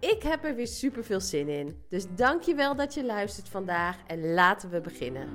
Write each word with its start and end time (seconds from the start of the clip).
Ik 0.00 0.22
heb 0.22 0.44
er 0.44 0.54
weer 0.54 0.66
super 0.66 1.04
veel 1.04 1.20
zin 1.20 1.48
in. 1.48 1.76
Dus 1.88 2.06
dankjewel 2.14 2.76
dat 2.76 2.94
je 2.94 3.04
luistert 3.04 3.48
vandaag 3.48 3.96
en 4.06 4.32
laten 4.34 4.70
we 4.70 4.80
beginnen. 4.80 5.28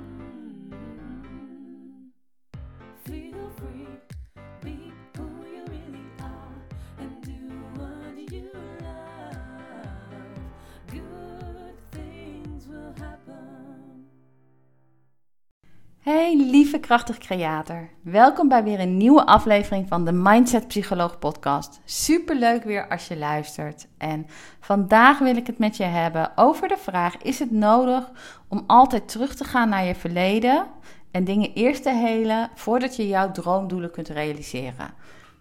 Hey 16.02 16.36
lieve 16.36 16.78
krachtig 16.78 17.18
creator. 17.18 17.88
Welkom 18.00 18.48
bij 18.48 18.64
weer 18.64 18.80
een 18.80 18.96
nieuwe 18.96 19.26
aflevering 19.26 19.88
van 19.88 20.04
de 20.04 20.12
Mindset 20.12 20.68
Psycholoog 20.68 21.18
podcast. 21.18 21.80
Super 21.84 22.36
leuk 22.36 22.64
weer 22.64 22.88
als 22.88 23.08
je 23.08 23.16
luistert. 23.16 23.88
En 23.98 24.26
vandaag 24.60 25.18
wil 25.18 25.36
ik 25.36 25.46
het 25.46 25.58
met 25.58 25.76
je 25.76 25.84
hebben 25.84 26.32
over 26.36 26.68
de 26.68 26.76
vraag: 26.76 27.16
is 27.16 27.38
het 27.38 27.50
nodig 27.50 28.10
om 28.48 28.64
altijd 28.66 29.08
terug 29.08 29.34
te 29.34 29.44
gaan 29.44 29.68
naar 29.68 29.84
je 29.84 29.94
verleden 29.94 30.66
en 31.10 31.24
dingen 31.24 31.52
eerst 31.54 31.82
te 31.82 31.94
helen 31.94 32.50
voordat 32.54 32.96
je 32.96 33.08
jouw 33.08 33.30
droomdoelen 33.30 33.90
kunt 33.90 34.08
realiseren? 34.08 34.94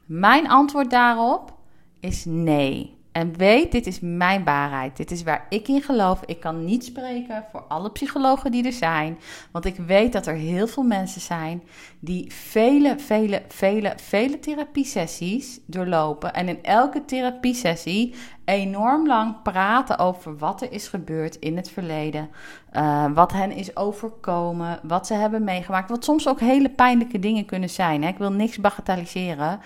Mijn 0.06 0.50
antwoord 0.50 0.89
daarop 0.89 1.58
is 2.00 2.26
nee. 2.26 3.01
En 3.12 3.38
weet, 3.38 3.72
dit 3.72 3.88
is 3.88 4.00
mijn 4.00 4.44
waarheid. 4.44 4.98
Dit 4.98 5.12
is 5.12 5.23
waar 5.23 5.45
ik 5.50 5.67
in 5.67 5.81
geloof. 5.81 6.22
Ik 6.26 6.40
kan 6.40 6.66
niet 6.66 6.86
spreken 6.86 7.45
voor 7.52 7.62
alle 7.62 7.92
psychologen 7.92 8.52
die 8.52 8.66
er 8.66 8.73
zijn. 8.73 9.20
Want 9.52 9.66
ik 9.66 9.76
weet 9.76 10.14
dat 10.14 10.28
er 10.28 10.36
heel 10.36 10.67
veel 10.67 10.84
mensen 10.84 11.22
zijn 11.22 11.64
die 12.00 12.34
vele, 12.34 13.00
vele, 13.00 13.42
vele, 13.48 13.94
vele 13.95 14.39
therapiesessies 14.39 15.59
doorlopen. 15.66 16.34
En 16.34 16.48
in 16.48 16.64
elke 16.64 17.06
therapiesessie 17.06 18.16
enorm 18.45 19.08
lang 19.08 19.42
praten 19.42 19.98
over 19.98 20.38
wat 20.38 20.62
er 20.62 20.72
is 20.72 20.88
gebeurd 20.88 21.36
in 21.36 21.56
het 21.56 21.70
verleden. 21.70 22.30
Uh, 22.73 23.06
wat 23.14 23.32
hen 23.32 23.52
is 23.52 23.76
overkomen. 23.76 24.80
Wat 24.84 25.08
ze 25.08 25.14
hebben 25.14 25.44
meegemaakt. 25.44 25.89
Wat 25.89 26.04
soms 26.04 26.28
ook 26.28 26.39
hele 26.39 26.70
pijnlijke 26.70 27.20
dingen 27.20 27.45
kunnen 27.45 27.70
zijn. 27.70 28.04
Hè? 28.04 28.09
Ik 28.09 28.17
wil 28.17 28.32
niks 28.32 28.58
bagatelliseren. 28.58 29.59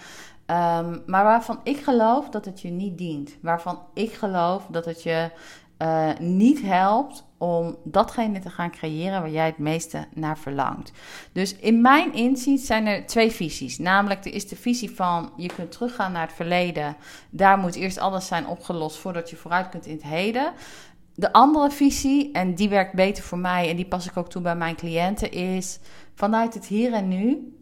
Um, 0.48 1.04
maar 1.06 1.24
waarvan 1.24 1.60
ik 1.64 1.78
geloof 1.78 2.30
dat 2.30 2.46
het 2.46 2.62
je 2.62 2.70
niet 2.70 2.98
dient. 2.98 3.38
Waarvan 3.42 3.80
ik 3.94 4.14
geloof 4.14 4.66
dat 4.70 4.86
het 4.86 5.04
je 5.04 5.32
uh, 5.82 6.10
niet 6.20 6.62
helpt 6.62 7.26
om 7.38 7.78
datgene 7.84 8.40
te 8.40 8.50
gaan 8.50 8.72
creëren 8.72 9.22
waar 9.22 9.32
jij 9.32 9.46
het 9.46 9.58
meeste 9.58 10.06
naar 10.14 10.38
verlangt. 10.38 10.92
Dus 11.32 11.56
in 11.56 11.82
mijn 11.82 12.14
inziens 12.14 12.66
zijn 12.66 12.86
er 12.86 13.06
twee 13.06 13.32
visies. 13.32 13.78
Namelijk, 13.78 14.26
er 14.26 14.34
is 14.34 14.48
de 14.48 14.56
visie 14.56 14.96
van 14.96 15.32
je 15.38 15.48
kunt 15.56 15.72
teruggaan 15.72 16.12
naar 16.12 16.26
het 16.28 16.36
verleden. 16.36 16.96
Daar 17.30 17.58
moet 17.58 17.76
eerst 17.76 17.98
alles 17.98 18.28
zijn 18.28 18.48
opgelost 18.48 18.98
voordat 18.98 19.30
je 19.30 19.36
vooruit 19.36 19.70
kunt 19.70 19.86
in 19.86 19.94
het 19.94 20.04
heden. 20.04 20.54
De 21.16 21.34
andere 21.34 21.72
visie, 21.72 22.32
en 22.32 22.56
die 22.56 22.70
werkt 22.70 22.94
beter 22.94 23.24
voor 23.24 23.38
mij 23.38 23.70
en 23.70 23.76
die 23.76 23.86
pas 23.86 24.06
ik 24.06 24.18
ook 24.18 24.30
toe 24.30 24.42
bij 24.42 24.56
mijn 24.56 24.76
cliënten, 24.76 25.32
is 25.32 25.80
vanuit 26.14 26.54
het 26.54 26.66
hier 26.66 26.94
en 26.94 27.08
nu 27.08 27.54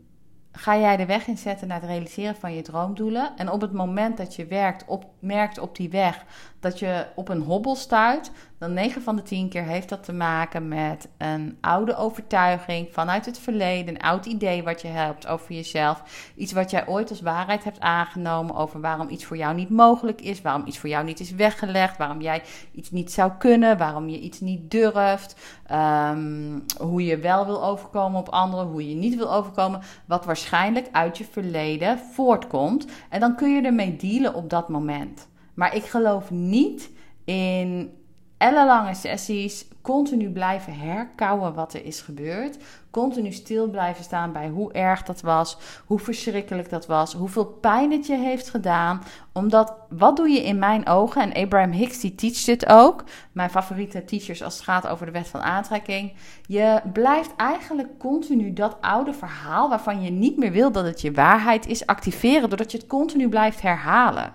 ga 0.55 0.77
jij 0.77 0.97
de 0.97 1.05
weg 1.05 1.27
inzetten 1.27 1.67
naar 1.67 1.81
het 1.81 1.89
realiseren 1.89 2.35
van 2.35 2.53
je 2.53 2.61
droomdoelen. 2.61 3.37
En 3.37 3.49
op 3.49 3.61
het 3.61 3.73
moment 3.73 4.17
dat 4.17 4.35
je 4.35 4.45
werkt 4.45 4.85
op, 4.85 5.05
merkt 5.19 5.59
op 5.59 5.75
die 5.75 5.89
weg 5.89 6.25
dat 6.63 6.79
je 6.79 7.05
op 7.15 7.29
een 7.29 7.41
hobbel 7.41 7.75
stuit, 7.75 8.31
dan 8.57 8.73
9 8.73 9.01
van 9.01 9.15
de 9.15 9.21
10 9.21 9.49
keer 9.49 9.63
heeft 9.63 9.89
dat 9.89 10.03
te 10.03 10.13
maken 10.13 10.67
met 10.67 11.07
een 11.17 11.57
oude 11.61 11.95
overtuiging 11.95 12.87
vanuit 12.91 13.25
het 13.25 13.39
verleden, 13.39 13.95
een 13.95 14.01
oud 14.01 14.25
idee 14.25 14.63
wat 14.63 14.81
je 14.81 14.87
hebt 14.87 15.27
over 15.27 15.55
jezelf, 15.55 16.31
iets 16.35 16.51
wat 16.51 16.71
jij 16.71 16.87
ooit 16.87 17.09
als 17.09 17.21
waarheid 17.21 17.63
hebt 17.63 17.79
aangenomen 17.79 18.55
over 18.55 18.81
waarom 18.81 19.09
iets 19.09 19.25
voor 19.25 19.37
jou 19.37 19.55
niet 19.55 19.69
mogelijk 19.69 20.21
is, 20.21 20.41
waarom 20.41 20.63
iets 20.65 20.77
voor 20.77 20.89
jou 20.89 21.05
niet 21.05 21.19
is 21.19 21.31
weggelegd, 21.31 21.97
waarom 21.97 22.21
jij 22.21 22.43
iets 22.71 22.91
niet 22.91 23.11
zou 23.11 23.31
kunnen, 23.37 23.77
waarom 23.77 24.09
je 24.09 24.19
iets 24.19 24.39
niet 24.39 24.71
durft, 24.71 25.35
ehm, 25.65 26.59
hoe 26.77 27.05
je 27.05 27.17
wel 27.17 27.45
wil 27.45 27.63
overkomen 27.63 28.19
op 28.19 28.29
anderen, 28.29 28.67
hoe 28.67 28.89
je 28.89 28.95
niet 28.95 29.15
wil 29.15 29.33
overkomen, 29.33 29.81
wat 30.05 30.25
waarschijnlijk 30.25 30.87
uit 30.91 31.17
je 31.17 31.25
verleden 31.25 31.99
voortkomt. 31.99 32.85
En 33.09 33.19
dan 33.19 33.35
kun 33.35 33.55
je 33.55 33.61
ermee 33.61 33.95
dealen 33.95 34.33
op 34.33 34.49
dat 34.49 34.69
moment. 34.69 35.31
Maar 35.53 35.75
ik 35.75 35.83
geloof 35.83 36.31
niet 36.31 36.89
in 37.25 37.93
ellenlange 38.37 38.93
sessies 38.93 39.65
continu 39.81 40.29
blijven 40.29 40.73
herkauwen 40.73 41.53
wat 41.53 41.73
er 41.73 41.85
is 41.85 42.01
gebeurd. 42.01 42.57
Continu 42.91 43.31
stil 43.31 43.69
blijven 43.69 44.03
staan 44.03 44.31
bij 44.31 44.49
hoe 44.49 44.71
erg 44.71 45.03
dat 45.03 45.21
was, 45.21 45.57
hoe 45.85 45.99
verschrikkelijk 45.99 46.69
dat 46.69 46.85
was, 46.85 47.13
hoeveel 47.13 47.45
pijn 47.45 47.91
het 47.91 48.07
je 48.07 48.17
heeft 48.17 48.49
gedaan. 48.49 49.03
Omdat, 49.31 49.73
wat 49.89 50.15
doe 50.15 50.29
je 50.29 50.43
in 50.43 50.59
mijn 50.59 50.87
ogen, 50.87 51.21
en 51.21 51.43
Abraham 51.43 51.71
Hicks 51.71 51.99
die 51.99 52.15
teacht 52.15 52.45
dit 52.45 52.65
ook, 52.65 53.03
mijn 53.31 53.49
favoriete 53.49 54.05
teachers 54.05 54.43
als 54.43 54.53
het 54.53 54.63
gaat 54.63 54.87
over 54.87 55.05
de 55.05 55.11
wet 55.11 55.27
van 55.27 55.41
aantrekking. 55.41 56.13
Je 56.47 56.81
blijft 56.93 57.35
eigenlijk 57.35 57.99
continu 57.99 58.53
dat 58.53 58.77
oude 58.81 59.13
verhaal 59.13 59.69
waarvan 59.69 60.01
je 60.01 60.09
niet 60.09 60.37
meer 60.37 60.51
wil 60.51 60.71
dat 60.71 60.85
het 60.85 61.01
je 61.01 61.11
waarheid 61.11 61.67
is, 61.67 61.85
activeren 61.85 62.49
doordat 62.49 62.71
je 62.71 62.77
het 62.77 62.87
continu 62.87 63.29
blijft 63.29 63.61
herhalen. 63.61 64.33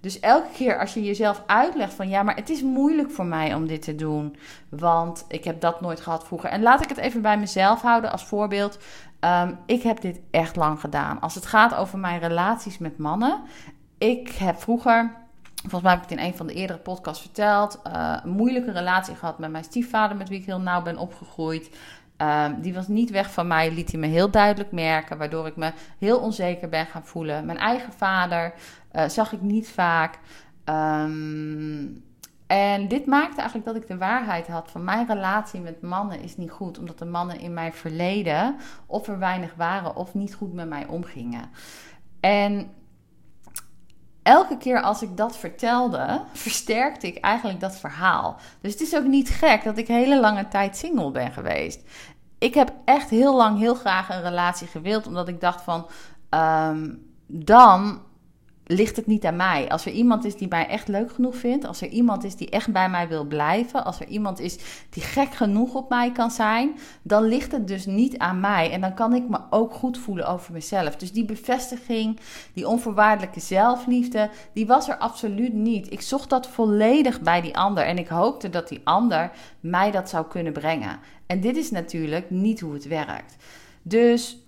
Dus 0.00 0.20
elke 0.20 0.48
keer 0.52 0.78
als 0.78 0.94
je 0.94 1.02
jezelf 1.02 1.42
uitlegt 1.46 1.94
van 1.94 2.08
ja, 2.08 2.22
maar 2.22 2.36
het 2.36 2.50
is 2.50 2.62
moeilijk 2.62 3.10
voor 3.10 3.24
mij 3.24 3.54
om 3.54 3.66
dit 3.66 3.82
te 3.82 3.94
doen, 3.94 4.36
want 4.68 5.24
ik 5.28 5.44
heb 5.44 5.60
dat 5.60 5.80
nooit 5.80 6.00
gehad 6.00 6.26
vroeger. 6.26 6.50
En 6.50 6.62
laat 6.62 6.82
ik 6.82 6.88
het 6.88 6.98
even 6.98 7.22
bij 7.22 7.38
mezelf 7.38 7.82
houden 7.82 8.12
als 8.12 8.24
voorbeeld. 8.24 8.78
Um, 9.20 9.58
ik 9.66 9.82
heb 9.82 10.00
dit 10.00 10.20
echt 10.30 10.56
lang 10.56 10.80
gedaan. 10.80 11.20
Als 11.20 11.34
het 11.34 11.46
gaat 11.46 11.74
over 11.74 11.98
mijn 11.98 12.20
relaties 12.20 12.78
met 12.78 12.98
mannen. 12.98 13.40
Ik 13.98 14.28
heb 14.28 14.60
vroeger, 14.60 15.12
volgens 15.54 15.82
mij 15.82 15.92
heb 15.92 16.02
ik 16.02 16.08
het 16.08 16.18
in 16.18 16.24
een 16.24 16.36
van 16.36 16.46
de 16.46 16.54
eerdere 16.54 16.78
podcasts 16.78 17.22
verteld, 17.22 17.80
uh, 17.86 18.16
een 18.22 18.30
moeilijke 18.30 18.72
relatie 18.72 19.14
gehad 19.14 19.38
met 19.38 19.50
mijn 19.50 19.64
stiefvader, 19.64 20.16
met 20.16 20.28
wie 20.28 20.40
ik 20.40 20.46
heel 20.46 20.60
nauw 20.60 20.82
ben 20.82 20.98
opgegroeid. 20.98 21.70
Um, 22.22 22.60
die 22.60 22.74
was 22.74 22.88
niet 22.88 23.10
weg 23.10 23.32
van 23.32 23.46
mij, 23.46 23.72
liet 23.72 23.90
hij 23.90 24.00
me 24.00 24.06
heel 24.06 24.30
duidelijk 24.30 24.72
merken, 24.72 25.18
waardoor 25.18 25.46
ik 25.46 25.56
me 25.56 25.72
heel 25.98 26.18
onzeker 26.18 26.68
ben 26.68 26.86
gaan 26.86 27.04
voelen. 27.04 27.46
Mijn 27.46 27.58
eigen 27.58 27.92
vader 27.92 28.54
uh, 28.92 29.08
zag 29.08 29.32
ik 29.32 29.40
niet 29.40 29.68
vaak. 29.68 30.18
Um, 30.64 32.04
en 32.46 32.88
dit 32.88 33.06
maakte 33.06 33.36
eigenlijk 33.36 33.66
dat 33.66 33.76
ik 33.76 33.88
de 33.88 33.96
waarheid 33.96 34.46
had 34.46 34.70
van 34.70 34.84
mijn 34.84 35.06
relatie 35.06 35.60
met 35.60 35.82
mannen 35.82 36.20
is 36.20 36.36
niet 36.36 36.50
goed, 36.50 36.78
omdat 36.78 36.98
de 36.98 37.04
mannen 37.04 37.40
in 37.40 37.54
mijn 37.54 37.72
verleden 37.72 38.56
of 38.86 39.08
er 39.08 39.18
weinig 39.18 39.54
waren 39.54 39.96
of 39.96 40.14
niet 40.14 40.34
goed 40.34 40.52
met 40.52 40.68
mij 40.68 40.86
omgingen. 40.86 41.50
En 42.20 42.70
elke 44.30 44.56
keer 44.56 44.82
als 44.82 45.02
ik 45.02 45.16
dat 45.16 45.36
vertelde, 45.36 46.20
versterkte 46.32 47.06
ik 47.06 47.16
eigenlijk 47.16 47.60
dat 47.60 47.76
verhaal. 47.76 48.36
Dus 48.60 48.72
het 48.72 48.80
is 48.80 48.96
ook 48.96 49.04
niet 49.04 49.28
gek 49.28 49.64
dat 49.64 49.78
ik 49.78 49.88
hele 49.88 50.20
lange 50.20 50.48
tijd 50.48 50.76
single 50.76 51.10
ben 51.10 51.32
geweest. 51.32 51.80
Ik 52.38 52.54
heb 52.54 52.72
echt 52.84 53.10
heel 53.10 53.36
lang 53.36 53.58
heel 53.58 53.74
graag 53.74 54.08
een 54.08 54.22
relatie 54.22 54.66
gewild, 54.66 55.06
omdat 55.06 55.28
ik 55.28 55.40
dacht 55.40 55.62
van, 55.62 55.86
um, 56.30 57.06
dan 57.26 58.00
ligt 58.70 58.96
het 58.96 59.06
niet 59.06 59.24
aan 59.24 59.36
mij. 59.36 59.68
Als 59.68 59.86
er 59.86 59.92
iemand 59.92 60.24
is 60.24 60.36
die 60.36 60.48
mij 60.48 60.66
echt 60.66 60.88
leuk 60.88 61.12
genoeg 61.12 61.36
vindt, 61.36 61.64
als 61.64 61.80
er 61.80 61.88
iemand 61.88 62.24
is 62.24 62.36
die 62.36 62.50
echt 62.50 62.72
bij 62.72 62.90
mij 62.90 63.08
wil 63.08 63.24
blijven, 63.24 63.84
als 63.84 64.00
er 64.00 64.06
iemand 64.06 64.40
is 64.40 64.58
die 64.90 65.02
gek 65.02 65.34
genoeg 65.34 65.74
op 65.74 65.88
mij 65.88 66.12
kan 66.12 66.30
zijn, 66.30 66.78
dan 67.02 67.22
ligt 67.22 67.52
het 67.52 67.68
dus 67.68 67.86
niet 67.86 68.18
aan 68.18 68.40
mij. 68.40 68.70
En 68.70 68.80
dan 68.80 68.94
kan 68.94 69.14
ik 69.14 69.28
me 69.28 69.38
ook 69.50 69.74
goed 69.74 69.98
voelen 69.98 70.28
over 70.28 70.52
mezelf. 70.52 70.96
Dus 70.96 71.12
die 71.12 71.24
bevestiging, 71.24 72.20
die 72.52 72.68
onvoorwaardelijke 72.68 73.40
zelfliefde, 73.40 74.30
die 74.54 74.66
was 74.66 74.88
er 74.88 74.96
absoluut 74.96 75.52
niet. 75.52 75.92
Ik 75.92 76.00
zocht 76.00 76.30
dat 76.30 76.48
volledig 76.48 77.20
bij 77.20 77.40
die 77.40 77.56
ander 77.56 77.84
en 77.84 77.98
ik 77.98 78.08
hoopte 78.08 78.50
dat 78.50 78.68
die 78.68 78.80
ander 78.84 79.30
mij 79.60 79.90
dat 79.90 80.08
zou 80.08 80.26
kunnen 80.26 80.52
brengen. 80.52 80.98
En 81.26 81.40
dit 81.40 81.56
is 81.56 81.70
natuurlijk 81.70 82.30
niet 82.30 82.60
hoe 82.60 82.72
het 82.72 82.86
werkt. 82.86 83.36
Dus 83.82 84.38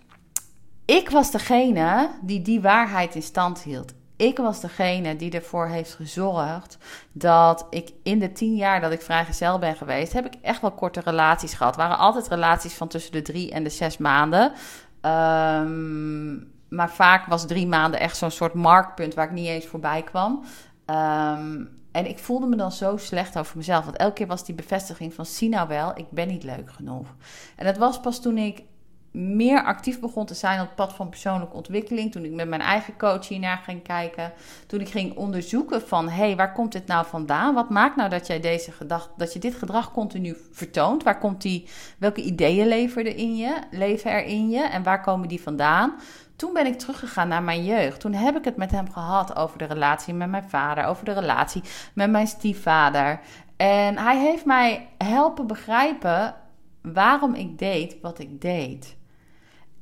ik 0.84 1.10
was 1.10 1.30
degene 1.30 2.10
die 2.20 2.42
die 2.42 2.60
waarheid 2.60 3.14
in 3.14 3.22
stand 3.22 3.62
hield. 3.62 3.92
Ik 4.22 4.38
was 4.38 4.60
degene 4.60 5.16
die 5.16 5.30
ervoor 5.30 5.66
heeft 5.66 5.94
gezorgd 5.94 6.78
dat 7.12 7.66
ik 7.70 7.92
in 8.02 8.18
de 8.18 8.32
tien 8.32 8.54
jaar 8.54 8.80
dat 8.80 8.92
ik 8.92 9.00
vrijgezel 9.00 9.58
ben 9.58 9.76
geweest, 9.76 10.12
heb 10.12 10.26
ik 10.26 10.34
echt 10.42 10.60
wel 10.60 10.70
korte 10.70 11.00
relaties 11.00 11.54
gehad. 11.54 11.76
Waren 11.76 11.98
altijd 11.98 12.28
relaties 12.28 12.74
van 12.74 12.88
tussen 12.88 13.12
de 13.12 13.22
drie 13.22 13.50
en 13.50 13.62
de 13.62 13.70
zes 13.70 13.98
maanden. 13.98 14.52
Ehm, 15.00 16.32
maar 16.68 16.90
vaak 16.90 17.26
was 17.26 17.46
drie 17.46 17.66
maanden 17.66 18.00
echt 18.00 18.16
zo'n 18.16 18.30
soort 18.30 18.54
marktpunt 18.54 19.14
waar 19.14 19.26
ik 19.26 19.32
niet 19.32 19.46
eens 19.46 19.66
voorbij 19.66 20.02
kwam. 20.02 20.44
Um, 20.86 21.80
en 21.92 22.06
ik 22.08 22.18
voelde 22.18 22.46
me 22.46 22.56
dan 22.56 22.72
zo 22.72 22.96
slecht 22.96 23.38
over 23.38 23.56
mezelf. 23.56 23.84
Want 23.84 23.96
elke 23.96 24.14
keer 24.14 24.26
was 24.26 24.44
die 24.44 24.54
bevestiging 24.54 25.14
van 25.14 25.26
zie 25.26 25.48
nou 25.48 25.68
wel, 25.68 25.92
ik 25.94 26.10
ben 26.10 26.28
niet 26.28 26.42
leuk 26.42 26.72
genoeg. 26.72 27.14
En 27.56 27.64
dat 27.64 27.76
was 27.76 28.00
pas 28.00 28.20
toen 28.20 28.38
ik 28.38 28.62
meer 29.12 29.64
actief 29.64 30.00
begon 30.00 30.26
te 30.26 30.34
zijn 30.34 30.60
op 30.60 30.66
het 30.66 30.74
pad 30.74 30.92
van 30.92 31.08
persoonlijke 31.08 31.56
ontwikkeling. 31.56 32.12
Toen 32.12 32.24
ik 32.24 32.32
met 32.32 32.48
mijn 32.48 32.60
eigen 32.60 32.96
coach 32.96 33.28
hiernaar 33.28 33.58
ging 33.64 33.82
kijken. 33.82 34.32
Toen 34.66 34.80
ik 34.80 34.88
ging 34.88 35.16
onderzoeken 35.16 35.82
van, 35.82 36.08
hé, 36.08 36.24
hey, 36.24 36.36
waar 36.36 36.52
komt 36.52 36.72
dit 36.72 36.86
nou 36.86 37.06
vandaan? 37.06 37.54
Wat 37.54 37.70
maakt 37.70 37.96
nou 37.96 38.10
dat 38.10 38.26
jij 38.26 38.40
deze 38.40 38.72
gedachte, 38.72 39.10
dat 39.16 39.32
je 39.32 39.38
dit 39.38 39.54
gedrag 39.54 39.92
continu 39.92 40.36
vertoont? 40.52 41.02
Waar 41.02 41.18
komt 41.18 41.42
die, 41.42 41.68
welke 41.98 42.22
ideeën 42.22 42.66
leveren 42.66 43.16
in 43.16 43.36
je, 43.36 43.60
leven 43.70 44.10
er 44.10 44.24
in 44.24 44.50
je? 44.50 44.62
En 44.62 44.82
waar 44.82 45.00
komen 45.00 45.28
die 45.28 45.42
vandaan? 45.42 45.94
Toen 46.36 46.52
ben 46.52 46.66
ik 46.66 46.78
teruggegaan 46.78 47.28
naar 47.28 47.42
mijn 47.42 47.64
jeugd. 47.64 48.00
Toen 48.00 48.14
heb 48.14 48.36
ik 48.36 48.44
het 48.44 48.56
met 48.56 48.70
hem 48.70 48.90
gehad 48.90 49.36
over 49.36 49.58
de 49.58 49.64
relatie 49.64 50.14
met 50.14 50.28
mijn 50.28 50.48
vader, 50.48 50.84
over 50.84 51.04
de 51.04 51.12
relatie 51.12 51.62
met 51.94 52.10
mijn 52.10 52.26
stiefvader. 52.26 53.20
En 53.56 53.98
hij 53.98 54.18
heeft 54.18 54.44
mij 54.44 54.88
helpen 54.98 55.46
begrijpen 55.46 56.34
waarom 56.82 57.34
ik 57.34 57.58
deed 57.58 57.96
wat 58.00 58.18
ik 58.18 58.40
deed. 58.40 58.96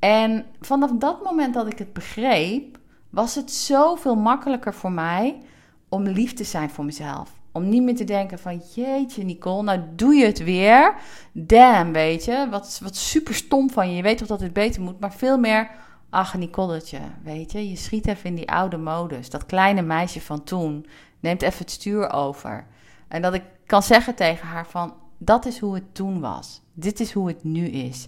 En 0.01 0.45
vanaf 0.59 0.91
dat 0.91 1.23
moment 1.23 1.53
dat 1.53 1.67
ik 1.67 1.77
het 1.77 1.93
begreep, 1.93 2.79
was 3.09 3.35
het 3.35 3.51
zoveel 3.51 4.15
makkelijker 4.15 4.73
voor 4.73 4.91
mij 4.91 5.41
om 5.89 6.03
lief 6.03 6.33
te 6.33 6.43
zijn 6.43 6.69
voor 6.69 6.85
mezelf. 6.85 7.39
Om 7.51 7.69
niet 7.69 7.83
meer 7.83 7.95
te 7.95 8.03
denken 8.03 8.39
van, 8.39 8.61
jeetje 8.75 9.23
Nicole, 9.23 9.63
nou 9.63 9.79
doe 9.95 10.13
je 10.13 10.25
het 10.25 10.43
weer. 10.43 10.95
Damn, 11.31 11.91
weet 11.91 12.25
je, 12.25 12.47
wat, 12.49 12.79
wat 12.83 12.95
super 12.95 13.33
stom 13.33 13.69
van 13.69 13.89
je. 13.89 13.95
Je 13.95 14.01
weet 14.01 14.17
toch 14.17 14.27
dat 14.27 14.41
het 14.41 14.53
beter 14.53 14.81
moet, 14.81 14.99
maar 14.99 15.13
veel 15.13 15.37
meer 15.37 15.69
Ach, 16.11 16.37
Nicoletje, 16.37 16.99
weet 17.23 17.51
je, 17.51 17.69
je 17.69 17.75
schiet 17.75 18.07
even 18.07 18.29
in 18.29 18.35
die 18.35 18.51
oude 18.51 18.77
modus. 18.77 19.29
Dat 19.29 19.45
kleine 19.45 19.81
meisje 19.81 20.21
van 20.21 20.43
toen 20.43 20.85
neemt 21.19 21.41
even 21.41 21.59
het 21.59 21.71
stuur 21.71 22.11
over. 22.11 22.67
En 23.07 23.21
dat 23.21 23.33
ik 23.33 23.43
kan 23.65 23.83
zeggen 23.83 24.15
tegen 24.15 24.47
haar 24.47 24.67
van, 24.67 24.93
dat 25.17 25.45
is 25.45 25.59
hoe 25.59 25.73
het 25.73 25.95
toen 25.95 26.19
was. 26.19 26.61
Dit 26.73 26.99
is 26.99 27.11
hoe 27.11 27.27
het 27.27 27.43
nu 27.43 27.65
is. 27.67 28.07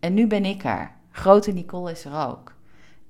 En 0.00 0.14
nu 0.14 0.26
ben 0.26 0.44
ik 0.44 0.64
er. 0.64 0.92
Grote 1.14 1.52
Nicole 1.52 1.90
is 1.90 2.04
er 2.04 2.28
ook. 2.28 2.52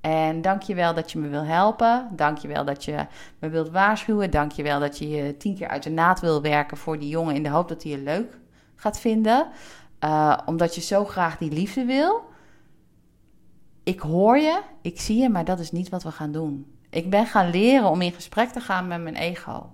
En 0.01 0.43
dank 0.43 0.63
je 0.63 0.75
wel 0.75 0.95
dat 0.95 1.13
je 1.13 1.19
me 1.19 1.29
wil 1.29 1.45
helpen. 1.45 2.09
Dank 2.13 2.39
je 2.39 2.49
wel 2.49 2.65
dat 2.65 2.85
je 2.85 3.07
me 3.39 3.49
wilt 3.49 3.71
waarschuwen. 3.71 4.31
Dank 4.31 4.53
je 4.53 4.63
wel 4.63 4.81
dat 4.81 4.99
je 4.99 5.09
je 5.09 5.37
tien 5.37 5.57
keer 5.57 5.69
uit 5.69 5.83
de 5.83 5.91
naad 5.91 6.21
wil 6.21 6.43
werken 6.43 6.77
voor 6.77 6.99
die 6.99 7.09
jongen 7.09 7.35
in 7.35 7.43
de 7.43 7.49
hoop 7.49 7.69
dat 7.69 7.83
hij 7.83 7.93
je 7.93 7.99
leuk 7.99 8.39
gaat 8.77 9.01
vinden. 9.01 9.49
Uh, 10.05 10.39
omdat 10.47 10.75
je 10.75 10.81
zo 10.81 11.05
graag 11.05 11.39
die 11.39 11.53
liefde 11.53 11.85
wil 11.85 12.33
ik 13.85 14.01
hoor 14.01 14.39
je, 14.39 14.61
ik 14.83 15.01
zie 15.01 15.19
je, 15.19 15.29
maar 15.29 15.45
dat 15.45 15.59
is 15.59 15.73
niet 15.73 15.89
wat 15.89 16.03
we 16.03 16.11
gaan 16.11 16.33
doen. 16.33 16.67
Ik 16.91 17.11
ben 17.11 17.27
gaan 17.27 17.51
leren 17.51 17.89
om 17.89 18.01
in 18.01 18.13
gesprek 18.13 18.49
te 18.49 18.61
gaan 18.61 18.87
met 18.87 19.03
mijn 19.03 19.17
ego. 19.17 19.73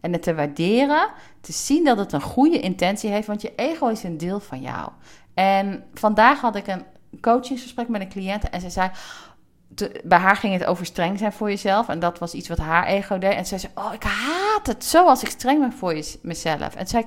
En 0.00 0.12
het 0.12 0.22
te 0.22 0.34
waarderen, 0.34 1.08
te 1.40 1.52
zien 1.52 1.84
dat 1.84 1.98
het 1.98 2.12
een 2.12 2.20
goede 2.20 2.60
intentie 2.60 3.10
heeft, 3.10 3.26
want 3.26 3.42
je 3.42 3.54
ego 3.54 3.86
is 3.86 4.02
een 4.02 4.18
deel 4.18 4.40
van 4.40 4.60
jou. 4.60 4.90
En 5.34 5.84
vandaag 5.94 6.40
had 6.40 6.56
ik 6.56 6.66
een 6.66 6.84
coachingsgesprek 7.20 7.88
met 7.88 8.00
een 8.00 8.08
cliënt 8.08 8.50
en 8.50 8.60
ze 8.60 8.70
zei, 8.70 8.90
bij 10.04 10.18
haar 10.18 10.36
ging 10.36 10.52
het 10.52 10.64
over 10.64 10.86
streng 10.86 11.18
zijn 11.18 11.32
voor 11.32 11.48
jezelf. 11.48 11.88
En 11.88 11.98
dat 11.98 12.18
was 12.18 12.34
iets 12.34 12.48
wat 12.48 12.58
haar 12.58 12.86
ego 12.86 13.18
deed. 13.18 13.34
En 13.34 13.46
zij 13.46 13.58
zei, 13.58 13.72
oh, 13.74 13.92
ik 13.92 14.02
haat 14.02 14.66
het 14.66 14.84
zo 14.84 15.06
als 15.06 15.22
ik 15.22 15.28
streng 15.28 15.60
ben 15.60 15.72
voor 15.72 15.94
je, 15.94 16.18
mezelf. 16.22 16.74
En 16.74 16.86
zei 16.86 17.04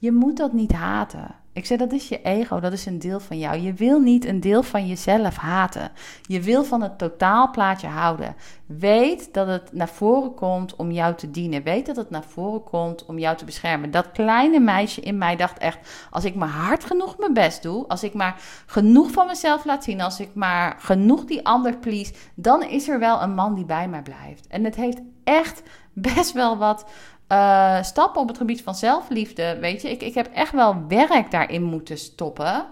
je 0.00 0.12
moet 0.12 0.36
dat 0.36 0.52
niet 0.52 0.72
haten. 0.72 1.34
Ik 1.60 1.66
zei, 1.66 1.78
dat 1.78 1.92
is 1.92 2.08
je 2.08 2.22
ego, 2.22 2.60
dat 2.60 2.72
is 2.72 2.86
een 2.86 2.98
deel 2.98 3.20
van 3.20 3.38
jou. 3.38 3.60
Je 3.60 3.72
wil 3.72 4.00
niet 4.00 4.24
een 4.24 4.40
deel 4.40 4.62
van 4.62 4.86
jezelf 4.86 5.36
haten. 5.36 5.90
Je 6.22 6.40
wil 6.40 6.64
van 6.64 6.82
het 6.82 6.98
totaalplaatje 6.98 7.86
houden. 7.86 8.36
Weet 8.66 9.34
dat 9.34 9.46
het 9.46 9.72
naar 9.72 9.88
voren 9.88 10.34
komt 10.34 10.76
om 10.76 10.90
jou 10.90 11.14
te 11.14 11.30
dienen. 11.30 11.62
Weet 11.62 11.86
dat 11.86 11.96
het 11.96 12.10
naar 12.10 12.24
voren 12.24 12.64
komt 12.64 13.06
om 13.06 13.18
jou 13.18 13.36
te 13.36 13.44
beschermen. 13.44 13.90
Dat 13.90 14.12
kleine 14.12 14.60
meisje 14.60 15.00
in 15.00 15.18
mij 15.18 15.36
dacht 15.36 15.58
echt, 15.58 16.08
als 16.10 16.24
ik 16.24 16.34
maar 16.34 16.48
hard 16.48 16.84
genoeg 16.84 17.18
mijn 17.18 17.34
best 17.34 17.62
doe, 17.62 17.86
als 17.88 18.02
ik 18.02 18.14
maar 18.14 18.40
genoeg 18.66 19.10
van 19.10 19.26
mezelf 19.26 19.64
laat 19.64 19.84
zien, 19.84 20.00
als 20.00 20.20
ik 20.20 20.34
maar 20.34 20.76
genoeg 20.78 21.24
die 21.24 21.46
ander 21.46 21.76
please, 21.76 22.12
dan 22.34 22.62
is 22.62 22.88
er 22.88 22.98
wel 22.98 23.22
een 23.22 23.34
man 23.34 23.54
die 23.54 23.64
bij 23.64 23.88
mij 23.88 24.02
blijft. 24.02 24.46
En 24.46 24.64
het 24.64 24.76
heeft 24.76 25.00
echt 25.24 25.62
best 25.92 26.32
wel 26.32 26.56
wat 26.56 26.84
uh, 27.32 27.82
stappen 27.82 28.20
op 28.20 28.28
het 28.28 28.36
gebied 28.36 28.62
van 28.62 28.74
zelfliefde. 28.74 29.58
Weet 29.60 29.82
je, 29.82 29.90
ik, 29.90 30.02
ik 30.02 30.14
heb 30.14 30.26
echt 30.26 30.52
wel 30.52 30.86
werk 30.88 31.30
daarin 31.30 31.62
moeten 31.62 31.98
stoppen. 31.98 32.66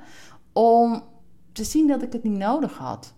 Om 0.53 1.03
te 1.53 1.65
zien 1.65 1.87
dat 1.87 2.03
ik 2.03 2.13
het 2.13 2.23
niet 2.25 2.39
nodig 2.39 2.77
had. 2.77 3.15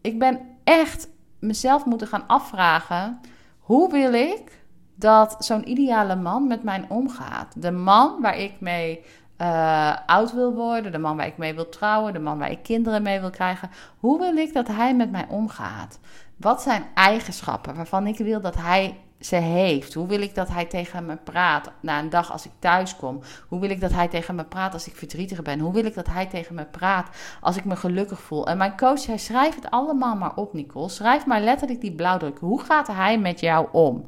Ik 0.00 0.18
ben 0.18 0.40
echt 0.64 1.08
mezelf 1.38 1.84
moeten 1.84 2.06
gaan 2.06 2.26
afvragen: 2.26 3.20
hoe 3.58 3.90
wil 3.90 4.12
ik 4.12 4.62
dat 4.94 5.36
zo'n 5.38 5.70
ideale 5.70 6.16
man 6.16 6.46
met 6.46 6.62
mij 6.62 6.84
omgaat? 6.88 7.62
De 7.62 7.70
man 7.70 8.20
waar 8.20 8.38
ik 8.38 8.60
mee 8.60 9.04
uh, 9.38 9.96
oud 10.06 10.32
wil 10.32 10.54
worden, 10.54 10.92
de 10.92 10.98
man 10.98 11.16
waar 11.16 11.26
ik 11.26 11.36
mee 11.36 11.54
wil 11.54 11.68
trouwen, 11.68 12.12
de 12.12 12.18
man 12.18 12.38
waar 12.38 12.50
ik 12.50 12.62
kinderen 12.62 13.02
mee 13.02 13.20
wil 13.20 13.30
krijgen. 13.30 13.70
Hoe 13.98 14.18
wil 14.18 14.36
ik 14.36 14.52
dat 14.52 14.68
hij 14.68 14.94
met 14.94 15.10
mij 15.10 15.26
omgaat? 15.28 15.98
Wat 16.36 16.62
zijn 16.62 16.84
eigenschappen 16.94 17.74
waarvan 17.74 18.06
ik 18.06 18.18
wil 18.18 18.40
dat 18.40 18.56
hij 18.56 18.98
ze 19.24 19.36
heeft? 19.36 19.94
Hoe 19.94 20.06
wil 20.06 20.20
ik 20.20 20.34
dat 20.34 20.48
hij 20.48 20.64
tegen 20.64 21.06
me 21.06 21.16
praat 21.16 21.70
na 21.80 21.98
een 21.98 22.10
dag 22.10 22.32
als 22.32 22.44
ik 22.44 22.50
thuis 22.58 22.96
kom? 22.96 23.20
Hoe 23.48 23.60
wil 23.60 23.70
ik 23.70 23.80
dat 23.80 23.92
hij 23.92 24.08
tegen 24.08 24.34
me 24.34 24.44
praat 24.44 24.72
als 24.72 24.86
ik 24.86 24.96
verdrietig 24.96 25.42
ben? 25.42 25.60
Hoe 25.60 25.72
wil 25.72 25.84
ik 25.84 25.94
dat 25.94 26.06
hij 26.06 26.26
tegen 26.26 26.54
me 26.54 26.64
praat 26.64 27.08
als 27.40 27.56
ik 27.56 27.64
me 27.64 27.76
gelukkig 27.76 28.20
voel? 28.20 28.46
En 28.46 28.56
mijn 28.56 28.76
coach 28.76 28.98
zei: 28.98 29.18
schrijf 29.18 29.54
het 29.54 29.70
allemaal 29.70 30.16
maar 30.16 30.36
op, 30.36 30.52
Nicole. 30.52 30.88
Schrijf 30.88 31.26
maar 31.26 31.40
letterlijk 31.40 31.80
die 31.80 31.94
blauwdruk. 31.94 32.38
Hoe 32.38 32.60
gaat 32.60 32.86
hij 32.86 33.18
met 33.18 33.40
jou 33.40 33.68
om? 33.72 34.04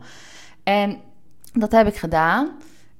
En 0.63 1.01
dat 1.53 1.73
heb 1.73 1.87
ik 1.87 1.97
gedaan. 1.97 2.51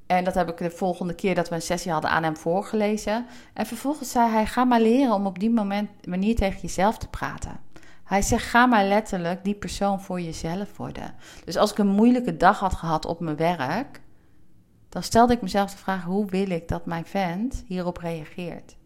En 0.07 0.25
dat 0.25 0.35
heb 0.35 0.49
ik 0.49 0.57
de 0.57 0.71
volgende 0.71 1.15
keer 1.15 1.35
dat 1.35 1.49
we 1.49 1.55
een 1.55 1.63
sessie 1.63 1.93
hadden 1.93 2.11
aan 2.11 2.23
hem 2.23 2.37
voorgelezen. 2.37 3.27
En 3.53 3.67
vervolgens 3.67 4.11
zei 4.11 4.31
hij: 4.31 4.47
Ga 4.47 4.65
maar 4.65 4.81
leren 4.81 5.15
om 5.15 5.27
op 5.27 5.39
die 5.39 5.51
moment, 5.51 5.91
manier 6.05 6.37
tegen 6.37 6.61
jezelf 6.61 6.99
te 6.99 7.09
praten. 7.09 7.66
Hij 8.07 8.23
zegt: 8.23 8.47
ga 8.47 8.67
maar 8.67 8.85
letterlijk 8.85 9.45
die 9.45 9.55
persoon 9.55 10.01
voor 10.01 10.21
jezelf 10.21 10.77
worden. 10.77 11.15
Dus 11.45 11.57
als 11.57 11.71
ik 11.71 11.79
een 11.79 11.87
moeilijke 11.87 12.37
dag 12.37 12.59
had 12.59 12.75
gehad 12.75 13.07
op 13.07 13.21
mijn 13.21 13.37
werk, 13.37 14.01
dan 14.89 15.03
stelde 15.03 15.33
ik 15.33 15.43
mezelf 15.43 15.71
de 15.71 15.77
vraag: 15.77 16.05
hoe 16.05 16.27
wil 16.27 16.51
ik 16.51 16.69
dat 16.69 16.87
mijn 16.87 17.07
vent 17.07 17.65
hierop 17.67 17.97
reageert? 17.97 18.77